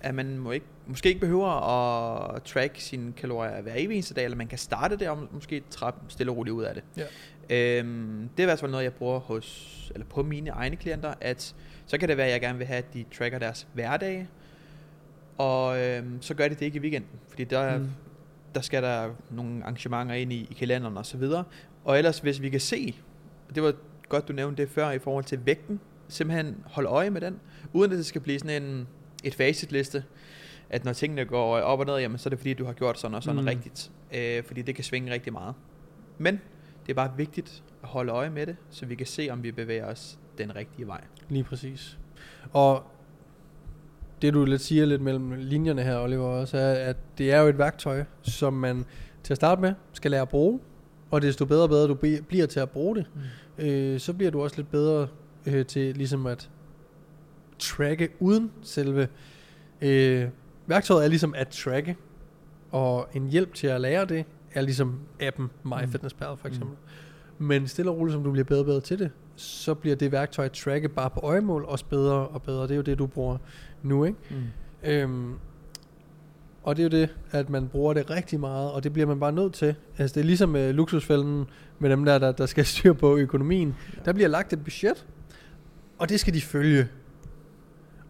at 0.00 0.14
man 0.14 0.38
må 0.38 0.50
ikke, 0.50 0.66
måske 0.86 1.08
ikke 1.08 1.20
behøver 1.20 1.48
at 1.48 2.42
track 2.42 2.80
sine 2.80 3.12
kalorier 3.12 3.62
hver 3.62 3.72
evig 3.76 3.94
eneste 3.94 4.14
dag, 4.14 4.24
eller 4.24 4.36
man 4.36 4.46
kan 4.46 4.58
starte 4.58 4.96
det 4.96 5.08
og 5.08 5.18
måske 5.32 5.62
trappe 5.70 6.00
stille 6.08 6.32
og 6.32 6.36
roligt 6.36 6.54
ud 6.54 6.62
af 6.62 6.74
det. 6.74 6.84
Ja. 6.96 7.78
Øhm, 7.78 8.28
det 8.36 8.42
er 8.42 8.44
i 8.44 8.46
hvert 8.46 8.60
fald 8.60 8.70
noget, 8.70 8.84
jeg 8.84 8.94
bruger 8.94 9.18
hos, 9.18 9.92
eller 9.94 10.06
på 10.06 10.22
mine 10.22 10.50
egne 10.50 10.76
klienter, 10.76 11.14
at 11.20 11.54
så 11.86 11.98
kan 11.98 12.08
det 12.08 12.16
være, 12.16 12.26
at 12.26 12.32
jeg 12.32 12.40
gerne 12.40 12.58
vil 12.58 12.66
have, 12.66 12.78
at 12.78 12.94
de 12.94 13.04
tracker 13.12 13.38
deres 13.38 13.68
hverdag, 13.74 14.28
og 15.40 15.80
øhm, 15.80 16.22
så 16.22 16.34
gør 16.34 16.48
de 16.48 16.54
det 16.54 16.62
ikke 16.62 16.78
i 16.78 16.80
weekenden, 16.80 17.10
fordi 17.28 17.44
der, 17.44 17.78
mm. 17.78 17.88
der 18.54 18.60
skal 18.60 18.82
der 18.82 19.10
nogle 19.30 19.62
arrangementer 19.62 20.14
ind 20.14 20.32
i, 20.32 20.48
i 20.50 20.54
kalenderen 20.54 20.96
og 20.96 21.06
så 21.06 21.16
videre. 21.16 21.44
Og 21.84 21.98
ellers, 21.98 22.18
hvis 22.18 22.42
vi 22.42 22.48
kan 22.48 22.60
se, 22.60 22.94
det 23.54 23.62
var 23.62 23.74
godt, 24.08 24.28
du 24.28 24.32
nævnte 24.32 24.62
det 24.62 24.70
før 24.70 24.90
i 24.90 24.98
forhold 24.98 25.24
til 25.24 25.46
vægten, 25.46 25.80
simpelthen 26.08 26.56
holde 26.64 26.88
øje 26.88 27.10
med 27.10 27.20
den, 27.20 27.40
uden 27.72 27.92
at 27.92 27.98
det 27.98 28.06
skal 28.06 28.20
blive 28.20 28.38
sådan 28.38 28.62
en 28.62 28.88
et 29.24 29.34
facitliste, 29.34 30.04
at 30.70 30.84
når 30.84 30.92
tingene 30.92 31.24
går 31.24 31.58
op 31.58 31.80
og 31.80 31.86
ned, 31.86 31.98
jamen, 31.98 32.18
så 32.18 32.28
er 32.28 32.30
det 32.30 32.38
fordi, 32.38 32.54
du 32.54 32.64
har 32.64 32.72
gjort 32.72 33.00
sådan 33.00 33.14
og 33.14 33.22
sådan 33.22 33.40
mm. 33.40 33.46
rigtigt. 33.46 33.90
Øh, 34.14 34.44
fordi 34.44 34.62
det 34.62 34.74
kan 34.74 34.84
svinge 34.84 35.12
rigtig 35.12 35.32
meget. 35.32 35.54
Men 36.18 36.40
det 36.86 36.92
er 36.92 36.94
bare 36.94 37.12
vigtigt 37.16 37.62
at 37.82 37.88
holde 37.88 38.12
øje 38.12 38.30
med 38.30 38.46
det, 38.46 38.56
så 38.70 38.86
vi 38.86 38.94
kan 38.94 39.06
se, 39.06 39.28
om 39.30 39.42
vi 39.42 39.52
bevæger 39.52 39.86
os 39.86 40.18
den 40.38 40.56
rigtige 40.56 40.86
vej. 40.86 41.00
Lige 41.28 41.44
præcis. 41.44 41.98
Og 42.52 42.84
det 44.22 44.34
du 44.34 44.44
lidt 44.44 44.62
siger 44.62 44.86
lidt 44.86 45.02
mellem 45.02 45.32
linjerne 45.38 45.82
her, 45.82 45.98
Oliver, 45.98 46.24
også 46.24 46.58
er, 46.58 46.72
at 46.72 46.96
det 47.18 47.32
er 47.32 47.40
jo 47.40 47.48
et 47.48 47.58
værktøj, 47.58 48.04
som 48.22 48.52
man 48.52 48.84
til 49.22 49.32
at 49.32 49.36
starte 49.36 49.60
med 49.60 49.74
skal 49.92 50.10
lære 50.10 50.22
at 50.22 50.28
bruge, 50.28 50.60
og 51.10 51.22
desto 51.22 51.44
bedre 51.44 51.62
og 51.62 51.68
bedre 51.68 51.88
du 51.88 51.94
bliver 52.28 52.46
til 52.46 52.60
at 52.60 52.70
bruge 52.70 52.96
det, 52.96 53.06
mm. 53.58 53.64
øh, 53.64 54.00
så 54.00 54.12
bliver 54.12 54.30
du 54.30 54.42
også 54.42 54.56
lidt 54.56 54.70
bedre 54.70 55.08
øh, 55.46 55.66
til 55.66 55.96
ligesom 55.96 56.26
at 56.26 56.50
tracke 57.58 58.08
uden 58.20 58.50
selve 58.62 59.08
øh, 59.80 60.28
værktøjet 60.66 61.04
er 61.04 61.08
ligesom 61.08 61.34
at 61.36 61.48
tracke, 61.48 61.96
og 62.70 63.08
en 63.14 63.28
hjælp 63.28 63.54
til 63.54 63.66
at 63.66 63.80
lære 63.80 64.04
det 64.04 64.24
er 64.54 64.60
ligesom 64.60 65.00
appen 65.20 65.50
MyFitnessPal 65.64 66.36
for 66.36 66.48
eksempel. 66.48 66.76
Mm. 67.38 67.46
Men 67.46 67.68
stille 67.68 67.90
og 67.90 67.96
roligt, 67.96 68.12
som 68.12 68.24
du 68.24 68.30
bliver 68.30 68.44
bedre 68.44 68.60
og 68.60 68.66
bedre 68.66 68.80
til 68.80 68.98
det, 68.98 69.10
så 69.36 69.74
bliver 69.74 69.96
det 69.96 70.12
værktøj 70.12 70.44
at 70.44 70.52
tracke 70.52 70.88
bare 70.88 71.10
på 71.10 71.20
øjemål 71.20 71.64
også 71.64 71.84
bedre 71.84 72.28
og 72.28 72.42
bedre. 72.42 72.62
Det 72.62 72.70
er 72.70 72.76
jo 72.76 72.82
det, 72.82 72.98
du 72.98 73.06
bruger 73.06 73.38
nu, 73.82 74.04
ikke? 74.04 74.18
Mm. 74.30 74.90
Øhm, 74.90 75.34
og 76.62 76.76
det 76.76 76.82
er 76.82 76.84
jo 76.84 77.02
det, 77.02 77.16
at 77.30 77.50
man 77.50 77.68
bruger 77.68 77.94
det 77.94 78.10
rigtig 78.10 78.40
meget, 78.40 78.70
og 78.70 78.84
det 78.84 78.92
bliver 78.92 79.06
man 79.06 79.20
bare 79.20 79.32
nødt 79.32 79.52
til. 79.52 79.74
Altså 79.98 80.14
det 80.14 80.20
er 80.20 80.24
ligesom 80.24 80.48
med 80.48 80.72
luksusfælden, 80.72 81.44
med 81.78 81.90
dem 81.90 82.04
der, 82.04 82.18
der, 82.18 82.32
der 82.32 82.46
skal 82.46 82.66
styre 82.74 82.94
på 82.94 83.16
økonomien. 83.16 83.76
Der 84.04 84.12
bliver 84.12 84.28
lagt 84.28 84.52
et 84.52 84.64
budget, 84.64 85.06
og 85.98 86.08
det 86.08 86.20
skal 86.20 86.34
de 86.34 86.40
følge. 86.40 86.88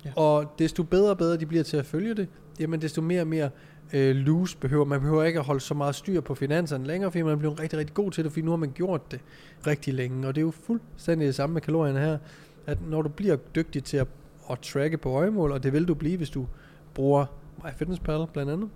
Ja. 0.05 0.11
Og 0.17 0.55
desto 0.59 0.83
bedre 0.83 1.11
og 1.11 1.19
bedre 1.19 1.37
de 1.37 1.47
bliver 1.47 1.65
til 1.65 1.77
at 1.77 1.87
følge 1.87 2.15
det, 2.15 2.29
jamen 2.61 2.83
desto 2.83 3.03
mere 3.03 3.21
og 3.21 3.27
mere 3.27 3.51
øh, 3.93 4.17
loose 4.17 4.57
behøver 4.57 4.85
man. 4.85 5.01
behøver 5.01 5.25
ikke 5.25 5.39
at 5.39 5.45
holde 5.45 5.61
så 5.61 5.75
meget 5.75 5.95
styr 5.95 6.21
på 6.21 6.35
finanserne 6.35 6.87
længere, 6.87 7.11
fordi 7.11 7.23
man 7.23 7.39
bliver 7.39 7.61
rigtig, 7.61 7.79
rigtig 7.79 7.95
god 7.95 8.11
til 8.11 8.25
det, 8.25 8.33
fordi 8.33 8.43
nu 8.43 8.51
har 8.51 8.57
man 8.57 8.73
gjort 8.73 9.11
det 9.11 9.21
rigtig 9.67 9.95
længe. 9.95 10.29
Og 10.29 10.35
det 10.35 10.41
er 10.41 10.45
jo 10.45 10.51
fuldstændig 10.51 11.27
det 11.27 11.35
samme 11.35 11.55
med 11.55 11.63
kalorierne 11.63 12.01
her, 12.01 12.19
at 12.67 12.79
når 12.89 13.03
du 13.03 13.09
bliver 13.09 13.37
dygtig 13.37 13.85
til 13.85 13.97
at, 13.97 14.07
at 14.51 14.59
tracke 14.59 14.99
på 14.99 15.11
øjemål, 15.11 15.53
og 15.53 15.63
det 15.63 15.73
vil 15.73 15.89
du 15.89 15.95
blive, 15.95 16.17
hvis 16.17 16.31
du 16.31 16.47
bruger 16.95 17.27
MyFitnessPal 17.65 18.27
blandt 18.33 18.53
andet, 18.53 18.69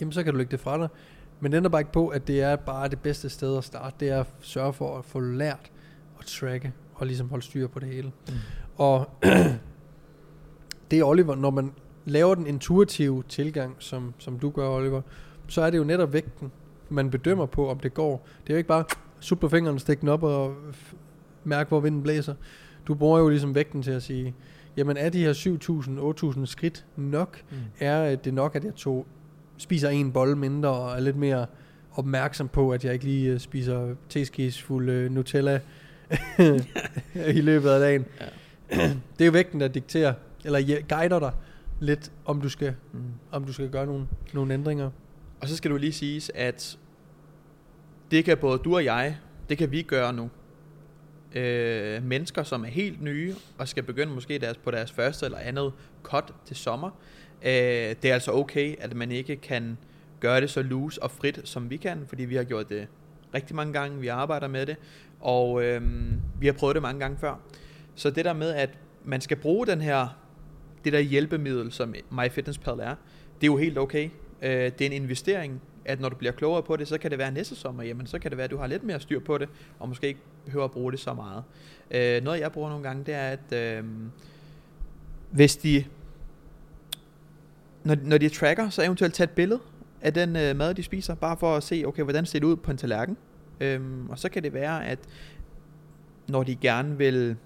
jamen 0.00 0.12
så 0.12 0.22
kan 0.22 0.32
du 0.32 0.38
lægge 0.38 0.50
det 0.50 0.60
fra 0.60 0.78
dig. 0.78 0.88
Men 1.40 1.52
det 1.52 1.56
ændrer 1.56 1.70
bare 1.70 1.80
ikke 1.80 1.92
på, 1.92 2.08
at 2.08 2.26
det 2.26 2.42
er 2.42 2.56
bare 2.56 2.88
det 2.88 3.00
bedste 3.00 3.28
sted 3.28 3.58
at 3.58 3.64
starte. 3.64 3.96
Det 4.00 4.08
er 4.08 4.20
at 4.20 4.26
sørge 4.40 4.72
for 4.72 4.98
at 4.98 5.04
få 5.04 5.20
lært 5.20 5.70
at 6.20 6.26
tracke 6.26 6.72
og 6.94 7.06
ligesom 7.06 7.28
holde 7.28 7.44
styr 7.44 7.66
på 7.66 7.80
det 7.80 7.88
hele. 7.88 8.12
Mm. 8.28 8.34
Og 8.76 9.10
det 10.90 10.98
er 10.98 11.04
Oliver, 11.04 11.34
når 11.34 11.50
man 11.50 11.72
laver 12.04 12.34
den 12.34 12.46
intuitive 12.46 13.22
tilgang, 13.28 13.76
som, 13.78 14.14
som 14.18 14.38
du 14.38 14.50
gør, 14.50 14.68
Oliver, 14.68 15.02
så 15.48 15.62
er 15.62 15.70
det 15.70 15.78
jo 15.78 15.84
netop 15.84 16.12
vægten, 16.12 16.52
man 16.88 17.10
bedømmer 17.10 17.46
på, 17.46 17.70
om 17.70 17.80
det 17.80 17.94
går. 17.94 18.28
Det 18.42 18.50
er 18.50 18.54
jo 18.54 18.58
ikke 18.58 18.68
bare 18.68 18.84
sup 19.20 19.38
på 19.38 19.48
fingrene, 19.48 19.78
den 19.78 20.08
op 20.08 20.22
og 20.22 20.54
mærke, 21.44 21.68
hvor 21.68 21.80
vinden 21.80 22.02
blæser. 22.02 22.34
Du 22.86 22.94
bruger 22.94 23.18
jo 23.18 23.28
ligesom 23.28 23.54
vægten 23.54 23.82
til 23.82 23.90
at 23.90 24.02
sige, 24.02 24.34
jamen 24.78 24.96
er 24.96 25.08
de 25.08 25.18
her 25.18 25.32
7.000, 26.32 26.34
8.000 26.38 26.46
skridt 26.46 26.86
nok? 26.96 27.42
Mm. 27.50 27.56
Er 27.80 28.04
øh, 28.12 28.18
det 28.24 28.34
nok, 28.34 28.56
at 28.56 28.64
jeg 28.64 28.74
tog, 28.74 29.06
spiser 29.56 29.88
en 29.88 30.12
bolle 30.12 30.36
mindre 30.36 30.68
og 30.68 30.96
er 30.96 31.00
lidt 31.00 31.16
mere 31.16 31.46
opmærksom 31.92 32.48
på, 32.48 32.72
at 32.72 32.84
jeg 32.84 32.92
ikke 32.92 33.04
lige 33.04 33.32
øh, 33.32 33.38
spiser 33.40 33.94
teskesfuld 34.08 34.90
øh, 34.90 35.10
Nutella 35.12 35.60
i 37.38 37.40
løbet 37.40 37.68
af 37.68 37.80
dagen? 37.80 38.04
Ja. 38.20 38.76
det 39.18 39.20
er 39.20 39.24
jo 39.26 39.32
vægten, 39.32 39.60
der 39.60 39.68
dikterer, 39.68 40.14
eller 40.44 40.80
guider 40.88 41.18
dig 41.18 41.32
lidt, 41.80 42.12
om 42.24 42.40
du 42.40 42.48
skal, 42.48 42.74
Mm. 42.92 43.00
om 43.30 43.44
du 43.44 43.52
skal 43.52 43.70
gøre 43.70 43.86
nogle, 43.86 44.06
nogle 44.34 44.54
ændringer. 44.54 44.90
Og 45.40 45.48
så 45.48 45.56
skal 45.56 45.70
du 45.70 45.76
lige 45.76 45.92
siges, 45.92 46.30
at 46.34 46.78
det 48.10 48.24
kan 48.24 48.38
både 48.38 48.58
du 48.58 48.74
og 48.74 48.84
jeg, 48.84 49.16
det 49.48 49.58
kan 49.58 49.70
vi 49.70 49.82
gøre 49.82 50.12
nu. 50.12 50.30
Øh, 51.34 52.04
mennesker, 52.04 52.42
som 52.42 52.64
er 52.64 52.68
helt 52.68 53.02
nye, 53.02 53.34
og 53.58 53.68
skal 53.68 53.82
begynde 53.82 54.12
måske 54.12 54.38
deres, 54.38 54.56
på 54.56 54.70
deres 54.70 54.92
første 54.92 55.26
eller 55.26 55.38
andet 55.38 55.72
cut 56.02 56.34
til 56.44 56.56
sommer. 56.56 56.90
Øh, 57.42 57.50
det 58.02 58.04
er 58.04 58.14
altså 58.14 58.32
okay, 58.32 58.74
at 58.78 58.96
man 58.96 59.10
ikke 59.10 59.36
kan 59.36 59.78
gøre 60.20 60.40
det 60.40 60.50
så 60.50 60.62
loose 60.62 61.02
og 61.02 61.10
frit, 61.10 61.40
som 61.44 61.70
vi 61.70 61.76
kan, 61.76 62.04
fordi 62.06 62.24
vi 62.24 62.36
har 62.36 62.44
gjort 62.44 62.68
det 62.68 62.86
rigtig 63.34 63.56
mange 63.56 63.72
gange, 63.72 64.00
vi 64.00 64.06
arbejder 64.06 64.48
med 64.48 64.66
det, 64.66 64.76
og 65.20 65.64
øh, 65.64 65.82
vi 66.40 66.46
har 66.46 66.52
prøvet 66.52 66.74
det 66.74 66.82
mange 66.82 67.00
gange 67.00 67.18
før. 67.18 67.40
Så 67.94 68.10
det 68.10 68.24
der 68.24 68.32
med, 68.32 68.50
at 68.50 68.70
man 69.04 69.20
skal 69.20 69.36
bruge 69.36 69.66
den 69.66 69.80
her, 69.80 70.18
det 70.84 70.92
der 70.92 70.98
hjælpemiddel, 70.98 71.72
som 71.72 71.94
MyFitnessPal 72.10 72.78
er, 72.80 72.94
det 73.40 73.42
er 73.42 73.46
jo 73.46 73.56
helt 73.56 73.78
okay. 73.78 74.10
Øh, 74.42 74.50
det 74.50 74.80
er 74.80 74.86
en 74.86 74.92
investering, 74.92 75.62
at 75.88 76.00
når 76.00 76.08
du 76.08 76.16
bliver 76.16 76.32
klogere 76.32 76.62
på 76.62 76.76
det, 76.76 76.88
så 76.88 76.98
kan 76.98 77.10
det 77.10 77.18
være 77.18 77.32
næste 77.32 77.56
sommer, 77.56 77.82
jamen 77.82 78.06
så 78.06 78.18
kan 78.18 78.30
det 78.30 78.36
være, 78.36 78.44
at 78.44 78.50
du 78.50 78.56
har 78.56 78.66
lidt 78.66 78.84
mere 78.84 79.00
styr 79.00 79.20
på 79.20 79.38
det, 79.38 79.48
og 79.78 79.88
måske 79.88 80.06
ikke 80.06 80.20
behøver 80.44 80.64
at 80.64 80.70
bruge 80.70 80.92
det 80.92 81.00
så 81.00 81.14
meget. 81.14 81.44
Øh, 81.90 82.24
noget 82.24 82.40
jeg 82.40 82.52
bruger 82.52 82.68
nogle 82.68 82.84
gange, 82.84 83.04
det 83.04 83.14
er, 83.14 83.28
at 83.28 83.52
øh, 83.52 83.84
hvis 85.30 85.56
de, 85.56 85.84
når, 87.84 87.96
når 88.02 88.18
de 88.18 88.28
tracker, 88.28 88.68
så 88.68 88.82
eventuelt 88.82 89.14
tage 89.14 89.24
et 89.24 89.30
billede 89.30 89.60
af 90.00 90.14
den 90.14 90.36
øh, 90.36 90.56
mad, 90.56 90.74
de 90.74 90.82
spiser, 90.82 91.14
bare 91.14 91.36
for 91.36 91.56
at 91.56 91.62
se, 91.62 91.84
okay, 91.86 92.02
hvordan 92.02 92.26
ser 92.26 92.38
det 92.38 92.46
ud 92.46 92.56
på 92.56 92.70
en 92.70 92.76
tallerken. 92.76 93.16
Øh, 93.60 93.80
og 94.08 94.18
så 94.18 94.28
kan 94.28 94.42
det 94.42 94.54
være, 94.54 94.86
at 94.86 94.98
når 96.28 96.42
de 96.42 96.56
gerne 96.56 96.98
vil 96.98 97.36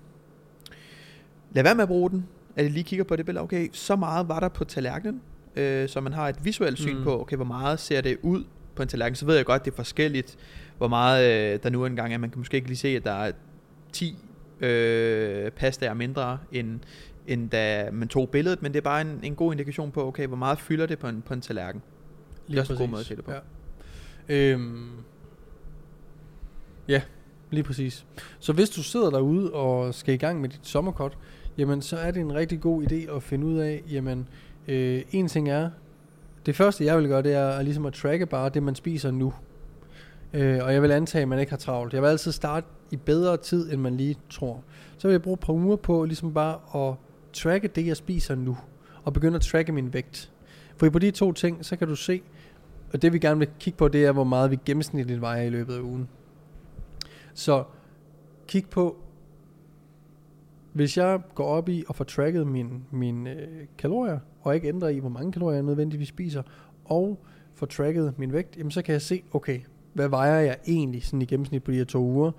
lade 1.52 1.64
være 1.64 1.74
med 1.74 1.82
at 1.82 1.88
bruge 1.88 2.10
den, 2.10 2.26
at 2.56 2.64
de 2.64 2.68
lige 2.70 2.84
kigger 2.84 3.04
på 3.04 3.16
det 3.16 3.26
billede, 3.26 3.42
okay, 3.42 3.68
så 3.72 3.96
meget 3.96 4.28
var 4.28 4.40
der 4.40 4.48
på 4.48 4.64
tallerkenen, 4.64 5.22
øh, 5.56 5.88
så 5.88 6.00
man 6.00 6.12
har 6.12 6.28
et 6.28 6.44
visuelt 6.44 6.78
syn 6.78 6.96
Mm. 6.96 7.04
på, 7.04 7.20
okay, 7.20 7.36
hvor 7.36 7.44
meget 7.44 7.80
ser 7.80 8.00
det 8.00 8.18
ud 8.22 8.44
på 8.74 8.82
en 8.82 8.88
tallerken. 8.88 9.16
Så 9.16 9.26
ved 9.26 9.36
jeg 9.36 9.44
godt, 9.44 9.64
det 9.64 9.70
er 9.70 9.76
forskelligt, 9.76 10.36
hvor 10.78 10.88
meget 10.88 11.52
øh, 11.54 11.58
der 11.62 11.70
nu 11.70 11.86
engang 11.86 12.14
er. 12.14 12.18
Man 12.18 12.30
kan 12.30 12.38
måske 12.38 12.54
ikke 12.54 12.68
lige 12.68 12.78
se, 12.78 12.88
at 12.88 13.04
der 13.04 13.12
er 13.12 13.32
10 13.92 14.18
øh, 14.60 15.50
pastaer 15.50 15.94
mindre, 15.94 16.38
end, 16.52 16.80
end 17.26 17.50
da 17.50 17.88
man 17.92 18.08
tog 18.08 18.28
billedet, 18.30 18.62
men 18.62 18.72
det 18.72 18.78
er 18.78 18.82
bare 18.82 19.00
en, 19.00 19.20
en 19.22 19.34
god 19.34 19.52
indikation 19.52 19.90
på, 19.90 20.06
okay, 20.06 20.26
hvor 20.26 20.36
meget 20.36 20.58
fylder 20.58 20.86
det 20.86 20.98
på 20.98 21.08
en, 21.08 21.22
på 21.22 21.34
en 21.34 21.40
tallerken. 21.40 21.82
Det 22.48 22.56
er 22.56 22.60
også 22.60 22.72
en 22.72 22.78
god 22.78 22.88
måde 22.88 23.00
at 23.00 23.06
se 23.06 23.16
det 23.16 23.24
på. 23.24 23.32
Ja. 23.32 23.38
Øhm, 24.28 24.90
ja, 26.88 27.02
lige 27.50 27.62
præcis. 27.64 28.06
Så 28.38 28.52
hvis 28.52 28.70
du 28.70 28.82
sidder 28.82 29.10
derude 29.10 29.52
og 29.52 29.94
skal 29.94 30.14
i 30.14 30.16
gang 30.16 30.40
med 30.40 30.48
dit 30.48 30.60
sommerkort, 30.62 31.18
jamen 31.58 31.82
så 31.82 31.96
er 31.96 32.10
det 32.10 32.20
en 32.20 32.34
rigtig 32.34 32.60
god 32.60 32.82
idé 32.82 33.16
at 33.16 33.22
finde 33.22 33.46
ud 33.46 33.58
af, 33.58 33.82
jamen 33.90 34.28
øh, 34.68 35.02
en 35.12 35.28
ting 35.28 35.48
er, 35.48 35.70
det 36.46 36.56
første 36.56 36.84
jeg 36.84 36.98
vil 36.98 37.08
gøre, 37.08 37.22
det 37.22 37.34
er 37.34 37.48
at, 37.48 37.64
ligesom 37.64 37.86
at 37.86 37.92
tracke 37.92 38.26
bare 38.26 38.48
det, 38.48 38.62
man 38.62 38.74
spiser 38.74 39.10
nu. 39.10 39.32
Øh, 40.32 40.64
og 40.64 40.72
jeg 40.74 40.82
vil 40.82 40.90
antage, 40.90 41.22
at 41.22 41.28
man 41.28 41.38
ikke 41.38 41.52
har 41.52 41.56
travlt. 41.56 41.94
Jeg 41.94 42.02
vil 42.02 42.08
altid 42.08 42.32
starte 42.32 42.66
i 42.90 42.96
bedre 42.96 43.36
tid, 43.36 43.72
end 43.72 43.80
man 43.80 43.96
lige 43.96 44.16
tror. 44.30 44.62
Så 44.98 45.08
vil 45.08 45.12
jeg 45.12 45.22
bruge 45.22 45.34
et 45.34 45.40
par 45.40 45.52
uger 45.52 45.76
på 45.76 46.04
ligesom 46.04 46.34
bare 46.34 46.88
at 46.88 46.94
tracke 47.32 47.68
det, 47.68 47.86
jeg 47.86 47.96
spiser 47.96 48.34
nu. 48.34 48.56
Og 49.04 49.12
begynde 49.12 49.36
at 49.36 49.42
tracke 49.42 49.72
min 49.72 49.92
vægt. 49.92 50.32
For 50.76 50.90
på 50.90 50.98
de 50.98 51.10
to 51.10 51.32
ting, 51.32 51.64
så 51.64 51.76
kan 51.76 51.88
du 51.88 51.96
se, 51.96 52.22
og 52.92 53.02
det 53.02 53.12
vi 53.12 53.18
gerne 53.18 53.38
vil 53.38 53.48
kigge 53.60 53.76
på, 53.76 53.88
det 53.88 54.04
er, 54.04 54.12
hvor 54.12 54.24
meget 54.24 54.50
vi 54.50 54.58
gennemsnitligt 54.64 55.20
vejer 55.20 55.42
i 55.42 55.50
løbet 55.50 55.74
af 55.74 55.80
ugen. 55.80 56.08
Så 57.34 57.64
kig 58.48 58.64
på, 58.70 58.96
hvis 60.72 60.96
jeg 60.96 61.20
går 61.34 61.44
op 61.44 61.68
i 61.68 61.84
og 61.88 61.96
får 61.96 62.04
tracket 62.04 62.46
mine 62.46 62.70
min, 62.90 63.26
øh, 63.26 63.66
kalorier, 63.78 64.18
og 64.40 64.54
ikke 64.54 64.68
ændrer 64.68 64.88
i, 64.88 64.98
hvor 64.98 65.08
mange 65.08 65.32
kalorier 65.32 65.56
jeg 65.56 65.62
nødvendigvis 65.62 66.08
spiser, 66.08 66.42
og 66.84 67.24
får 67.54 67.66
tracket 67.66 68.14
min 68.18 68.32
vægt, 68.32 68.56
jamen 68.56 68.70
så 68.70 68.82
kan 68.82 68.92
jeg 68.92 69.02
se, 69.02 69.22
okay, 69.32 69.60
hvad 69.92 70.08
vejer 70.08 70.40
jeg 70.40 70.56
egentlig 70.66 71.04
sådan 71.04 71.22
i 71.22 71.24
gennemsnit 71.24 71.62
på 71.62 71.70
de 71.70 71.76
her 71.76 71.84
to 71.84 71.98
uger, 71.98 72.32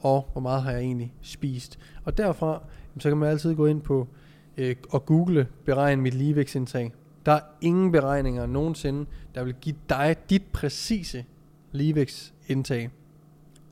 og 0.00 0.28
hvor 0.32 0.40
meget 0.40 0.62
har 0.62 0.70
jeg 0.70 0.80
egentlig 0.80 1.14
spist. 1.22 1.78
Og 2.04 2.18
derfra, 2.18 2.52
jamen, 2.90 3.00
så 3.00 3.08
kan 3.08 3.18
man 3.18 3.28
altid 3.28 3.54
gå 3.54 3.66
ind 3.66 3.80
på 3.80 4.08
øh, 4.56 4.76
og 4.90 5.06
google, 5.06 5.46
beregne 5.64 6.02
mit 6.02 6.14
ligevægtsindtag. 6.14 6.92
Der 7.26 7.32
er 7.32 7.40
ingen 7.60 7.92
beregninger 7.92 8.46
nogensinde, 8.46 9.06
der 9.34 9.44
vil 9.44 9.54
give 9.60 9.76
dig 9.88 10.16
dit 10.30 10.42
præcise 10.52 11.24
ligevægtsindtag. 11.72 12.90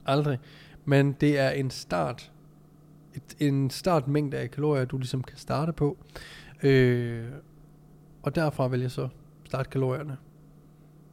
Aldrig. 0.07 0.39
Men 0.85 1.13
det 1.13 1.39
er 1.39 1.51
en 1.51 1.71
start, 1.71 2.33
et, 3.19 3.49
en 3.49 3.71
startmængde 3.71 4.37
af 4.37 4.51
kalorier, 4.51 4.85
du 4.85 4.99
ligesom 4.99 5.23
kan 5.23 5.39
starte 5.39 5.73
på. 5.73 5.97
Øh, 6.63 7.25
og 8.23 8.35
derfra 8.35 8.69
vil 8.69 8.81
jeg 8.81 8.91
så 8.91 9.09
starte 9.45 9.71
kalorierne. 9.71 10.17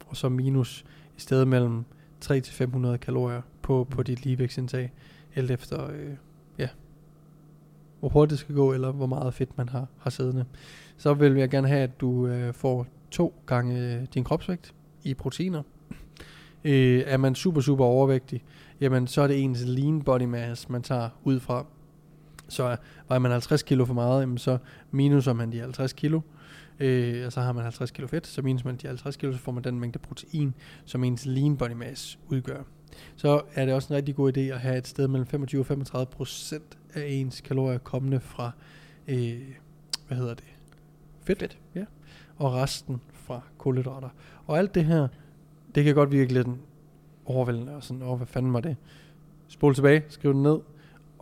Og 0.07 0.15
så 0.15 0.29
minus 0.29 0.85
i 1.17 1.19
stedet 1.19 1.47
mellem 1.47 1.85
300-500 2.25 2.97
kalorier 2.97 3.41
på, 3.61 3.87
på 3.89 4.03
dit 4.03 4.25
ligevægtsindtag. 4.25 4.91
Alt 5.35 5.51
efter, 5.51 5.89
øh, 5.91 6.15
ja, 6.57 6.69
hvor 7.99 8.09
hurtigt 8.09 8.31
det 8.31 8.39
skal 8.39 8.55
gå, 8.55 8.73
eller 8.73 8.91
hvor 8.91 9.05
meget 9.05 9.33
fedt 9.33 9.57
man 9.57 9.69
har, 9.69 9.87
har 9.99 10.09
siddende. 10.09 10.45
Så 10.97 11.13
vil 11.13 11.33
jeg 11.33 11.49
gerne 11.49 11.67
have, 11.67 11.83
at 11.83 12.01
du 12.01 12.27
øh, 12.27 12.53
får 12.53 12.87
to 13.11 13.33
gange 13.45 13.95
øh, 13.95 14.07
din 14.13 14.23
kropsvægt 14.23 14.73
i 15.03 15.13
proteiner. 15.13 15.63
Øh, 16.63 17.03
er 17.05 17.17
man 17.17 17.35
super, 17.35 17.61
super 17.61 17.85
overvægtig, 17.85 18.43
jamen 18.81 19.07
så 19.07 19.21
er 19.21 19.27
det 19.27 19.43
ens 19.43 19.63
lean 19.65 20.01
body 20.01 20.21
mass, 20.21 20.69
man 20.69 20.81
tager 20.81 21.09
ud 21.23 21.39
fra. 21.39 21.65
Så 22.47 22.77
vejer 23.07 23.19
man 23.19 23.31
50 23.31 23.63
kilo 23.63 23.85
for 23.85 23.93
meget, 23.93 24.21
jamen 24.21 24.37
så 24.37 24.57
minuser 24.91 25.33
man 25.33 25.51
de 25.51 25.59
50 25.59 25.93
kilo. 25.93 26.21
Øh, 26.79 27.25
og 27.25 27.31
så 27.31 27.41
har 27.41 27.51
man 27.51 27.63
50 27.63 27.91
kilo 27.91 28.07
fedt, 28.07 28.27
så 28.27 28.41
minus 28.41 28.65
man 28.65 28.75
de 28.75 28.87
50 28.87 29.15
kilo, 29.15 29.33
så 29.33 29.39
får 29.39 29.51
man 29.51 29.63
den 29.63 29.79
mængde 29.79 29.99
protein, 29.99 30.53
som 30.85 31.03
ens 31.03 31.25
lean 31.25 31.57
body 31.57 31.71
mass 31.71 32.19
udgør. 32.27 32.63
Så 33.15 33.41
er 33.53 33.65
det 33.65 33.73
også 33.73 33.93
en 33.93 33.97
rigtig 33.97 34.15
god 34.15 34.37
idé 34.37 34.39
at 34.39 34.59
have 34.59 34.77
et 34.77 34.87
sted 34.87 35.07
mellem 35.07 35.27
25 35.27 35.61
og 35.61 35.65
35 35.65 36.05
procent 36.05 36.77
af 36.93 37.07
ens 37.07 37.41
kalorier 37.41 37.77
kommende 37.77 38.19
fra, 38.19 38.51
øh, 39.07 39.41
hvad 40.07 40.17
hedder 40.17 40.33
det? 40.33 40.45
Fedt. 41.23 41.39
Fedt. 41.39 41.57
Ja. 41.75 41.85
Og 42.37 42.53
resten 42.53 43.01
fra 43.13 43.41
kulhydrater. 43.57 44.09
Og 44.45 44.57
alt 44.57 44.75
det 44.75 44.85
her, 44.85 45.07
det 45.75 45.83
kan 45.83 45.95
godt 45.95 46.11
virke 46.11 46.33
lidt 46.33 46.47
overvældende 47.25 47.75
og 47.75 47.83
sådan, 47.83 48.03
åh, 48.03 48.17
hvad 48.17 48.27
fanden 48.27 48.53
var 48.53 48.59
det? 48.59 48.75
Spol 49.47 49.75
tilbage, 49.75 50.03
skriv 50.07 50.33
det 50.33 50.41
ned, 50.41 50.59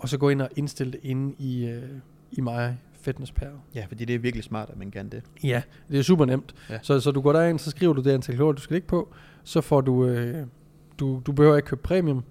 og 0.03 0.09
så 0.09 0.17
gå 0.17 0.29
ind 0.29 0.41
og 0.41 0.49
indstille 0.55 0.91
det 0.91 0.99
inde 1.03 1.35
i, 1.39 1.65
øh, 1.65 1.83
i 2.31 2.41
mig 2.41 2.77
Fitness 3.01 3.31
Pal. 3.31 3.51
Ja, 3.75 3.85
fordi 3.87 4.05
det 4.05 4.15
er 4.15 4.19
virkelig 4.19 4.43
smart, 4.43 4.69
at 4.69 4.77
man 4.77 4.91
kan 4.91 5.09
det. 5.09 5.23
Ja, 5.43 5.61
det 5.91 5.99
er 5.99 6.03
super 6.03 6.25
nemt. 6.25 6.55
Ja. 6.69 6.79
Så, 6.81 6.99
så 6.99 7.11
du 7.11 7.21
går 7.21 7.33
derind, 7.33 7.59
så 7.59 7.69
skriver 7.69 7.93
du 7.93 8.01
det 8.01 8.11
antal 8.11 8.35
kalorier, 8.35 8.53
du 8.53 8.61
skal 8.61 8.73
ligge 8.73 8.87
på, 8.87 9.13
så 9.43 9.61
får 9.61 9.81
du, 9.81 10.05
øh, 10.05 10.47
du, 10.99 11.21
du 11.25 11.31
behøver 11.31 11.55
ikke 11.55 11.67
købe 11.67 11.81
premium. 11.81 12.23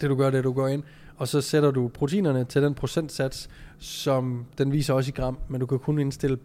Det 0.00 0.10
du 0.10 0.16
gør, 0.16 0.30
det 0.30 0.38
er, 0.38 0.42
du 0.42 0.52
går 0.52 0.68
ind, 0.68 0.82
og 1.16 1.28
så 1.28 1.40
sætter 1.40 1.70
du 1.70 1.88
proteinerne 1.88 2.44
til 2.44 2.62
den 2.62 2.74
procentsats, 2.74 3.50
som 3.78 4.46
den 4.58 4.72
viser 4.72 4.94
også 4.94 5.08
i 5.08 5.12
gram, 5.12 5.38
men 5.48 5.60
du 5.60 5.66
kan 5.66 5.78
kun 5.78 5.98
indstille 5.98 6.38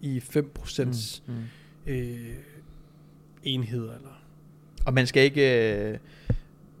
i 0.00 0.18
5% 0.18 1.20
Mm, 1.26 1.34
mm. 1.34 1.42
øh, 1.86 2.18
enheder. 3.42 3.94
Eller. 3.94 4.22
Og 4.86 4.94
man 4.94 5.06
skal 5.06 5.22
ikke 5.22 5.72
øh, 5.74 5.98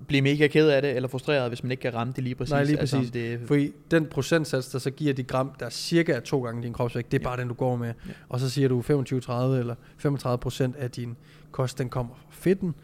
blive 0.08 0.22
mega 0.22 0.46
ked 0.46 0.68
af 0.68 0.82
det, 0.82 0.96
eller 0.96 1.08
frustreret, 1.08 1.48
hvis 1.50 1.62
man 1.62 1.70
ikke 1.70 1.80
kan 1.80 1.94
ramme 1.94 2.12
det 2.16 2.24
lige 2.24 2.34
præcis. 2.34 2.52
Nej, 2.52 2.64
lige 2.64 2.78
Altså, 2.80 2.96
præcis. 2.96 3.12
det, 3.12 3.40
Fordi 3.46 3.72
den 3.90 4.06
procentsats, 4.06 4.68
der 4.68 4.78
så 4.78 4.90
giver 4.90 5.14
de 5.14 5.22
gram, 5.22 5.50
der 5.60 5.66
er 5.66 5.70
cirka 5.70 6.12
er 6.12 6.20
to 6.20 6.44
gange 6.44 6.62
din 6.62 6.72
kropsvægt, 6.72 7.12
det 7.12 7.18
er 7.18 7.22
Ja. 7.22 7.28
bare 7.28 7.40
den, 7.40 7.48
du 7.48 7.54
går 7.54 7.76
med. 7.76 7.86
Ja. 8.06 8.12
Og 8.28 8.40
så 8.40 8.50
siger 8.50 8.68
du 8.68 8.80
25-30 8.80 9.58
eller 9.58 9.74
35 9.98 10.38
procent 10.38 10.76
af 10.76 10.90
din 10.90 11.16
kost, 11.50 11.78
den 11.78 11.88
kommer 11.88 12.14
fra 12.14 12.26
fedten, 12.30 12.74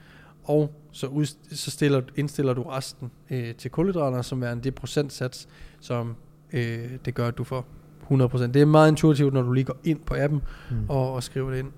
og 0.45 0.75
så, 0.93 1.07
ud, 1.07 1.27
så 1.51 1.71
stiller, 1.71 2.03
indstiller 2.17 2.55
du 2.55 2.63
resten 2.63 3.11
øh, 3.31 3.55
til 3.55 3.71
kulhydrater, 3.71 4.23
som 4.23 4.43
er 4.43 4.55
det 4.55 4.75
procentsats, 4.75 5.49
som 5.81 6.17
øh, 6.53 6.79
det 7.05 7.15
gør, 7.15 7.29
at 7.29 7.39
du 7.39 7.45
får 7.45 7.67
100%. 8.11 8.47
Det 8.47 8.57
er 8.57 8.65
meget 8.65 8.89
intuitivt, 8.91 9.35
når 9.35 9.43
du 9.43 9.53
lige 9.53 9.65
går 9.65 9.77
ind 9.85 10.01
på 10.07 10.15
appen 10.19 10.43
mm. 10.71 10.77
og, 10.89 11.13
og 11.13 11.23
skriver 11.23 11.51
det 11.51 11.59
ind. 11.59 11.71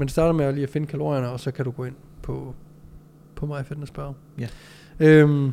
Men 0.00 0.06
det 0.06 0.12
starter 0.12 0.32
med 0.32 0.44
at 0.44 0.54
lige 0.54 0.62
at 0.64 0.70
finde 0.70 0.86
kalorierne, 0.86 1.28
og 1.30 1.40
så 1.40 1.50
kan 1.50 1.64
du 1.64 1.70
gå 1.70 1.84
ind 1.84 1.94
på, 2.22 2.54
på 3.38 3.46
MyFitnessPal. 3.46 4.12
Ja. 4.38 4.48
Øhm, 5.00 5.52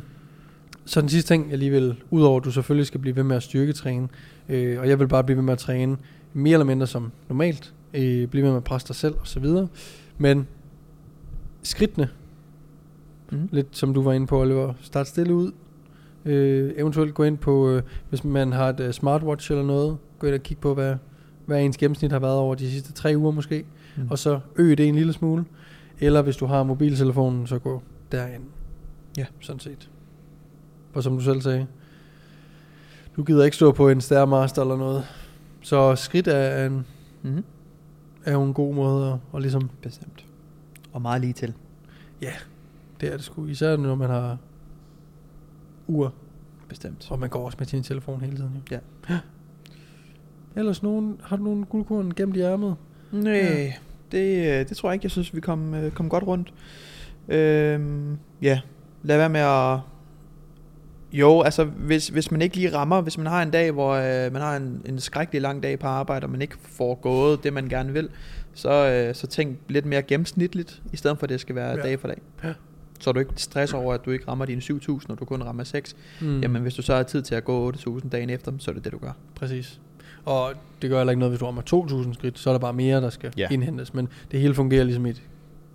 så 0.84 1.00
den 1.00 1.08
sidste 1.08 1.34
ting, 1.34 1.50
jeg 1.50 1.58
lige 1.58 1.70
vil, 1.70 1.94
udover 2.10 2.38
at 2.40 2.44
du 2.44 2.50
selvfølgelig 2.50 2.86
skal 2.86 3.00
blive 3.00 3.16
ved 3.16 3.22
med 3.22 3.36
at 3.36 3.42
styrketræne, 3.42 4.08
øh, 4.48 4.80
og 4.80 4.88
jeg 4.88 4.98
vil 4.98 5.08
bare 5.08 5.24
blive 5.24 5.36
ved 5.36 5.44
med 5.44 5.52
at 5.52 5.58
træne 5.58 5.96
mere 6.32 6.52
eller 6.52 6.64
mindre 6.64 6.86
som 6.86 7.12
normalt, 7.28 7.74
øh, 7.94 8.28
blive 8.28 8.42
ved 8.44 8.50
med 8.50 8.56
at 8.56 8.64
presse 8.64 8.88
dig 8.88 8.96
selv 8.96 9.14
osv., 9.22 9.46
men 10.18 10.46
skridtene, 11.62 12.08
Mm. 13.30 13.48
lidt 13.52 13.66
som 13.76 13.94
du 13.94 14.02
var 14.02 14.12
inde 14.12 14.26
på, 14.26 14.40
Oliver, 14.40 14.74
start 14.80 15.08
stille 15.08 15.34
ud, 15.34 15.52
øh, 16.24 16.72
eventuelt 16.76 17.14
gå 17.14 17.22
ind 17.22 17.38
på, 17.38 17.70
øh, 17.70 17.82
hvis 18.08 18.24
man 18.24 18.52
har 18.52 18.68
et 18.68 18.80
uh, 18.80 18.90
smartwatch 18.90 19.50
eller 19.52 19.64
noget, 19.64 19.96
gå 20.18 20.26
ind 20.26 20.34
og 20.34 20.42
kigge 20.42 20.60
på, 20.60 20.74
hvad, 20.74 20.94
hvad 21.46 21.62
ens 21.62 21.76
gennemsnit 21.76 22.12
har 22.12 22.18
været 22.18 22.34
over 22.36 22.54
de 22.54 22.70
sidste 22.70 22.92
tre 22.92 23.14
uger 23.16 23.30
måske, 23.30 23.64
Mm. 23.96 24.02
og 24.10 24.18
så 24.18 24.40
øge 24.56 24.76
det 24.76 24.88
en 24.88 24.94
lille 24.94 25.12
smule. 25.12 25.44
Eller 26.00 26.22
hvis 26.22 26.36
du 26.36 26.46
har 26.46 26.62
mobiltelefonen, 26.62 27.46
så 27.46 27.58
gå 27.58 27.82
derind. 28.12 28.44
Ja. 29.18 29.26
Sådan 29.40 29.60
set. 29.60 29.90
Og 30.94 31.02
som 31.02 31.16
du 31.16 31.22
selv 31.22 31.40
sagde, 31.40 31.66
du 33.16 33.22
gider 33.24 33.44
ikke 33.44 33.56
stå 33.56 33.72
på 33.72 33.88
en 33.88 34.00
Stairmaster 34.00 34.62
eller 34.62 34.76
noget. 34.76 35.04
Så 35.62 35.94
skridt 35.96 36.28
er, 36.28 36.66
en, 36.66 36.86
Mm. 37.22 37.44
er 38.24 38.32
jo 38.32 38.42
en 38.42 38.54
god 38.54 38.74
måde 38.74 39.12
at, 39.12 39.18
at 39.34 39.42
ligesom, 39.42 39.70
Bestemt. 39.82 40.24
Og 40.92 41.02
meget 41.02 41.20
lige 41.20 41.32
til. 41.32 41.54
det 43.00 43.08
er 43.08 43.16
det 43.16 43.24
sgu. 43.24 43.46
Især 43.46 43.76
når 43.76 43.94
man 43.94 44.10
har 44.10 44.38
ur, 45.86 46.12
Bestemt. 46.68 47.10
og 47.10 47.18
man 47.18 47.28
går 47.30 47.44
også 47.46 47.56
med 47.58 47.66
sin 47.66 47.82
telefon 47.82 48.20
hele 48.20 48.36
tiden. 48.36 48.62
Jo. 48.72 48.78
Ja. 49.10 49.18
Ellers 50.60 50.82
nogen, 50.82 51.20
har 51.24 51.36
du 51.36 51.42
nogle 51.42 51.64
guldkorn 51.64 52.12
gemt 52.16 52.36
i 52.36 52.40
ærmet? 52.40 52.76
Nej, 53.12 53.32
Ja. 53.32 53.72
Det, 54.12 54.46
øh, 54.60 54.68
det 54.68 54.76
tror 54.76 54.88
jeg 54.90 54.94
ikke. 54.94 55.04
Jeg 55.04 55.10
synes, 55.10 55.34
vi 55.34 55.40
kom, 55.40 55.74
øh, 55.74 55.90
kom 55.92 56.08
godt 56.08 56.24
rundt. 56.26 56.54
Øhm, 57.28 58.18
ja, 58.42 58.60
lad 59.02 59.16
være 59.16 59.28
med 59.28 59.40
at... 59.40 59.78
Jo, 61.12 61.42
altså 61.42 61.64
hvis, 61.64 62.08
hvis 62.08 62.30
man 62.30 62.42
ikke 62.42 62.56
lige 62.56 62.74
rammer, 62.74 63.00
hvis 63.00 63.18
man 63.18 63.26
har 63.26 63.42
en 63.42 63.50
dag, 63.50 63.70
hvor 63.70 63.92
øh, 63.94 64.32
man 64.32 64.42
har 64.42 64.56
en, 64.56 64.82
en 64.86 65.00
skrækkelig 65.00 65.42
lang 65.42 65.62
dag 65.62 65.78
på 65.78 65.86
arbejde, 65.86 66.24
og 66.24 66.30
man 66.30 66.42
ikke 66.42 66.56
får 66.62 66.94
gået 66.94 67.44
det, 67.44 67.52
man 67.52 67.68
gerne 67.68 67.92
vil, 67.92 68.08
så, 68.54 68.70
øh, 68.88 69.14
så 69.14 69.26
tænk 69.26 69.58
lidt 69.68 69.86
mere 69.86 70.02
gennemsnitligt, 70.02 70.82
i 70.92 70.96
stedet 70.96 71.18
for 71.18 71.24
at 71.24 71.30
det 71.30 71.40
skal 71.40 71.54
være 71.54 71.70
Ja. 71.70 71.82
dag 71.82 72.00
for 72.00 72.08
dag. 72.08 72.20
Ja. 72.44 72.52
Så 73.00 73.12
du 73.12 73.20
ikke 73.20 73.32
stresser 73.36 73.76
over, 73.78 73.94
at 73.94 74.04
du 74.04 74.10
ikke 74.10 74.28
rammer 74.28 74.44
dine 74.44 74.60
7.000, 74.60 75.06
og 75.08 75.18
du 75.18 75.24
kun 75.24 75.42
rammer 75.42 75.64
6. 75.64 75.96
Mm. 76.20 76.26
Mm. 76.26 76.40
Jamen 76.40 76.62
hvis 76.62 76.74
du 76.74 76.82
så 76.82 76.94
har 76.96 77.02
tid 77.02 77.22
til 77.22 77.34
at 77.34 77.44
gå 77.44 77.72
8.000 77.72 78.08
dagen 78.08 78.30
efter, 78.30 78.52
så 78.58 78.70
er 78.70 78.74
det 78.74 78.84
det, 78.84 78.92
du 78.92 78.98
gør. 78.98 79.12
Præcis. 79.34 79.80
Og 80.26 80.52
det 80.82 80.90
gør 80.90 80.96
heller 80.98 81.10
ikke 81.10 81.18
noget, 81.20 81.30
hvis 81.32 81.38
du 81.40 81.46
rammer 81.46 81.62
2.000 82.06 82.14
skridt, 82.14 82.38
så 82.38 82.50
er 82.50 82.54
der 82.54 82.58
bare 82.58 82.72
mere, 82.72 83.00
der 83.00 83.10
skal 83.10 83.32
Ja. 83.36 83.48
indhentes. 83.50 83.94
Men 83.94 84.08
det 84.30 84.40
hele 84.40 84.54
fungerer 84.54 84.84
ligesom 84.84 85.06
i 85.06 85.10
et, 85.10 85.22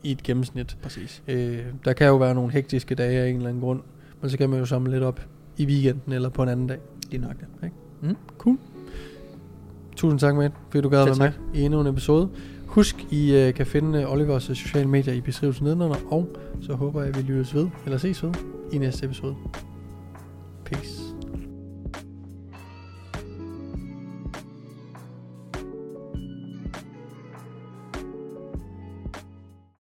i 0.04 0.12
et 0.12 0.24
gennemsnit. 0.24 0.78
Præcis. 0.84 1.24
Øh, 1.28 1.60
der 1.86 1.94
kan 1.94 2.08
jo 2.08 2.16
være 2.18 2.36
nogle 2.36 2.52
hektiske 2.52 2.96
dage 2.96 3.20
af 3.22 3.30
en 3.30 3.36
eller 3.36 3.50
anden 3.50 3.62
grund, 3.62 3.80
men 4.22 4.30
så 4.30 4.38
kan 4.38 4.50
man 4.50 4.60
jo 4.60 4.66
samle 4.66 4.92
lidt 4.92 5.04
op 5.04 5.22
i 5.58 5.66
weekenden 5.66 6.14
eller 6.14 6.30
på 6.30 6.44
en 6.44 6.50
anden 6.50 6.68
dag. 6.68 6.78
Lige 7.12 7.22
nok 7.22 7.36
det. 7.62 7.72
Cool. 8.38 8.58
Tusind 9.96 10.20
tak, 10.20 10.36
Matt, 10.36 10.54
fordi 10.70 10.82
du 10.82 10.90
gad 10.90 11.02
at 11.02 11.20
være 11.20 11.32
med 11.54 11.62
i 11.62 11.66
endnu 11.66 11.82
en 11.82 11.88
episode. 11.88 12.30
Husk, 12.66 12.96
I 13.12 13.48
uh, 13.48 13.54
kan 13.54 13.66
finde 13.66 14.08
Olivers 14.08 14.50
uh, 14.50 14.56
sociale 14.56 14.88
medier 14.90 15.14
i 15.14 15.22
beskrivelsen 15.22 15.64
nedenunder, 15.66 15.98
og 16.12 16.30
så 16.62 16.74
håber 16.74 17.00
jeg, 17.02 17.10
at 17.10 17.18
vi 17.18 17.22
lyttes 17.32 17.56
ved, 17.56 17.68
eller 17.86 17.98
ses 17.98 18.24
ved, 18.24 18.32
i 18.74 18.78
næste 18.78 19.06
episode. 19.06 19.36
Peace. 20.66 21.11